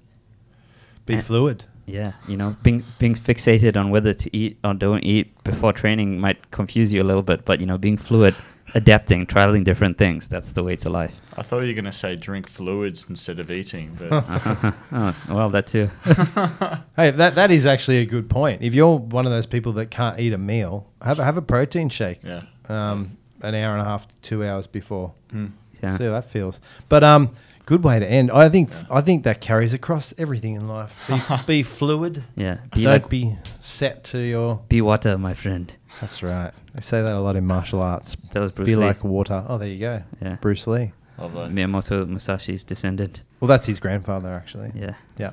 Be 1.06 1.16
Uh, 1.16 1.22
fluid. 1.22 1.64
Yeah, 1.86 2.12
you 2.28 2.36
know, 2.36 2.56
being 2.62 2.84
being 2.98 3.14
fixated 3.14 3.76
on 3.76 3.90
whether 3.90 4.12
to 4.14 4.36
eat 4.36 4.58
or 4.62 4.74
don't 4.74 5.02
eat 5.04 5.32
before 5.42 5.72
training 5.72 6.20
might 6.20 6.50
confuse 6.50 6.92
you 6.92 7.02
a 7.02 7.06
little 7.10 7.22
bit, 7.22 7.44
but 7.44 7.60
you 7.60 7.66
know, 7.66 7.78
being 7.78 7.96
fluid, 7.96 8.34
adapting, 8.74 9.26
trialing 9.26 9.64
different 9.64 9.98
things, 9.98 10.28
that's 10.28 10.52
the 10.52 10.62
way 10.62 10.76
to 10.76 10.90
life. 10.90 11.14
I 11.36 11.42
thought 11.42 11.60
you 11.60 11.68
were 11.68 11.72
going 11.74 11.84
to 11.86 11.92
say 11.92 12.16
drink 12.16 12.48
fluids 12.48 13.06
instead 13.08 13.38
of 13.38 13.50
eating, 13.50 13.96
but 13.98 14.08
oh, 14.92 15.16
well, 15.28 15.50
that 15.50 15.66
too. 15.66 15.90
Hey, 16.96 17.10
that 17.12 17.34
that 17.36 17.50
is 17.50 17.64
actually 17.66 17.98
a 17.98 18.04
good 18.06 18.28
point. 18.28 18.62
If 18.62 18.74
you're 18.74 18.98
one 18.98 19.24
of 19.26 19.32
those 19.32 19.46
people 19.46 19.72
that 19.74 19.90
can't 19.90 20.18
eat 20.20 20.32
a 20.32 20.38
meal, 20.38 20.86
have 21.02 21.18
a- 21.18 21.24
have 21.24 21.36
a 21.36 21.42
protein 21.42 21.88
shake. 21.88 22.20
yeah. 22.22 22.42
Um, 22.68 23.16
an 23.42 23.54
hour 23.54 23.72
and 23.72 23.80
a 23.80 23.84
half, 23.84 24.06
two 24.22 24.44
hours 24.44 24.66
before. 24.66 25.12
Hmm. 25.30 25.46
Yeah. 25.82 25.96
See 25.96 26.04
how 26.04 26.10
that 26.12 26.26
feels. 26.26 26.60
But 26.90 27.02
um, 27.02 27.34
good 27.64 27.82
way 27.82 27.98
to 27.98 28.08
end. 28.08 28.30
I 28.30 28.50
think 28.50 28.70
Yeah. 28.70 28.82
I 28.90 29.00
think 29.00 29.24
that 29.24 29.40
carries 29.40 29.72
across 29.72 30.12
everything 30.18 30.54
in 30.54 30.68
life. 30.68 30.98
Be, 31.08 31.20
be 31.46 31.62
fluid. 31.62 32.22
Yeah. 32.36 32.58
Be 32.74 32.82
Don't 32.84 32.92
like 32.92 33.08
be 33.08 33.34
set 33.60 34.04
to 34.04 34.18
your. 34.18 34.62
be 34.68 34.82
water, 34.82 35.16
my 35.16 35.32
friend. 35.32 35.72
That's 36.00 36.22
right. 36.22 36.52
They 36.74 36.80
say 36.80 37.02
that 37.02 37.14
a 37.14 37.20
lot 37.20 37.36
in 37.36 37.46
martial 37.46 37.80
arts. 37.82 38.16
That 38.32 38.40
was 38.40 38.52
Bruce 38.52 38.66
be 38.66 38.76
Lee. 38.76 38.86
like 38.86 39.04
water. 39.04 39.44
Oh, 39.48 39.58
there 39.58 39.68
you 39.68 39.78
go. 39.78 40.02
Yeah. 40.22 40.36
Bruce 40.40 40.66
Lee. 40.66 40.92
Lovely. 41.18 41.48
Miyamoto 41.48 42.06
Musashi's 42.08 42.62
descendant. 42.64 43.22
Well, 43.40 43.48
that's 43.48 43.66
his 43.66 43.80
grandfather 43.80 44.28
actually. 44.32 44.72
Yeah. 44.74 44.94
Yeah. 45.18 45.32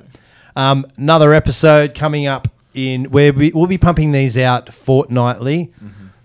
Um, 0.56 0.86
another 0.96 1.32
episode 1.32 1.94
coming 1.94 2.26
up 2.26 2.48
in 2.74 3.06
where 3.06 3.32
we, 3.32 3.50
we'll 3.54 3.66
be 3.66 3.78
pumping 3.78 4.12
these 4.12 4.36
out 4.36 4.72
fortnightly. 4.72 5.72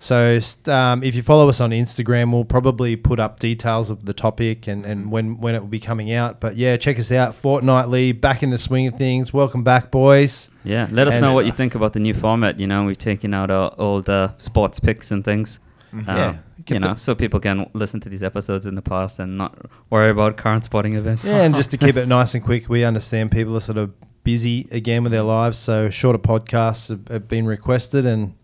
So 0.04 0.38
um, 0.66 1.02
if 1.02 1.14
you 1.14 1.22
follow 1.22 1.48
us 1.48 1.62
on 1.62 1.70
Instagram, 1.70 2.30
we'll 2.30 2.44
probably 2.44 2.94
put 2.94 3.18
up 3.18 3.40
details 3.40 3.88
of 3.88 4.04
the 4.04 4.12
topic 4.12 4.66
and, 4.68 4.84
and 4.84 5.10
when, 5.10 5.40
when 5.40 5.54
it 5.54 5.60
will 5.60 5.66
be 5.68 5.80
coming 5.80 6.12
out. 6.12 6.40
But 6.40 6.56
yeah, 6.56 6.76
check 6.76 6.98
us 6.98 7.10
out 7.10 7.34
fortnightly, 7.34 8.12
back 8.12 8.42
in 8.42 8.50
the 8.50 8.58
swing 8.58 8.86
of 8.86 8.96
things. 8.96 9.32
Welcome 9.32 9.64
back, 9.64 9.90
boys. 9.90 10.50
Yeah, 10.62 10.88
let 10.90 11.08
us 11.08 11.14
And- 11.14 11.22
know 11.22 11.32
what 11.32 11.46
you 11.46 11.52
think 11.52 11.74
about 11.74 11.94
the 11.94 12.00
new 12.00 12.12
format. 12.12 12.60
You 12.60 12.66
know, 12.66 12.84
we've 12.84 12.98
taken 12.98 13.32
out 13.32 13.50
our 13.50 13.74
old 13.78 14.10
uh, 14.10 14.32
sports 14.36 14.78
picks 14.78 15.10
and 15.10 15.24
things. 15.24 15.58
Mhm. 15.94 16.06
Uh, 16.06 16.12
Yeah, 16.12 16.36
you 16.68 16.80
know, 16.80 16.94
so 16.96 17.14
people 17.14 17.40
can 17.40 17.70
listen 17.72 17.98
to 18.00 18.10
these 18.10 18.22
episodes 18.22 18.66
in 18.66 18.74
the 18.74 18.82
past 18.82 19.18
and 19.18 19.38
not 19.38 19.56
worry 19.88 20.10
about 20.10 20.36
current 20.36 20.66
sporting 20.66 20.96
events. 20.96 21.24
Yeah, 21.24 21.44
and 21.44 21.54
just 21.54 21.70
to 21.70 21.78
keep 21.78 21.96
it 22.02 22.06
nice 22.08 22.34
and 22.34 22.44
quick, 22.44 22.68
we 22.68 22.84
understand 22.84 23.30
people 23.30 23.56
are 23.56 23.60
sort 23.60 23.78
of 23.78 23.90
busy 24.22 24.68
again 24.70 25.02
with 25.02 25.12
their 25.12 25.22
lives. 25.22 25.56
So 25.56 25.88
shorter 25.88 26.18
podcasts 26.18 26.88
have, 26.90 27.08
have 27.08 27.26
been 27.26 27.46
requested 27.46 28.04
and 28.04 28.34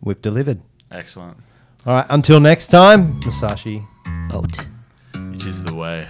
we've 0.00 0.22
delivered. 0.22 0.62
Excellent. 0.90 1.36
All 1.86 1.94
right, 1.94 2.06
until 2.08 2.40
next 2.40 2.68
time, 2.68 3.18
Musashi. 3.20 3.82
Out. 4.30 4.68
It 5.14 5.44
is 5.44 5.62
the 5.62 5.74
way. 5.74 6.08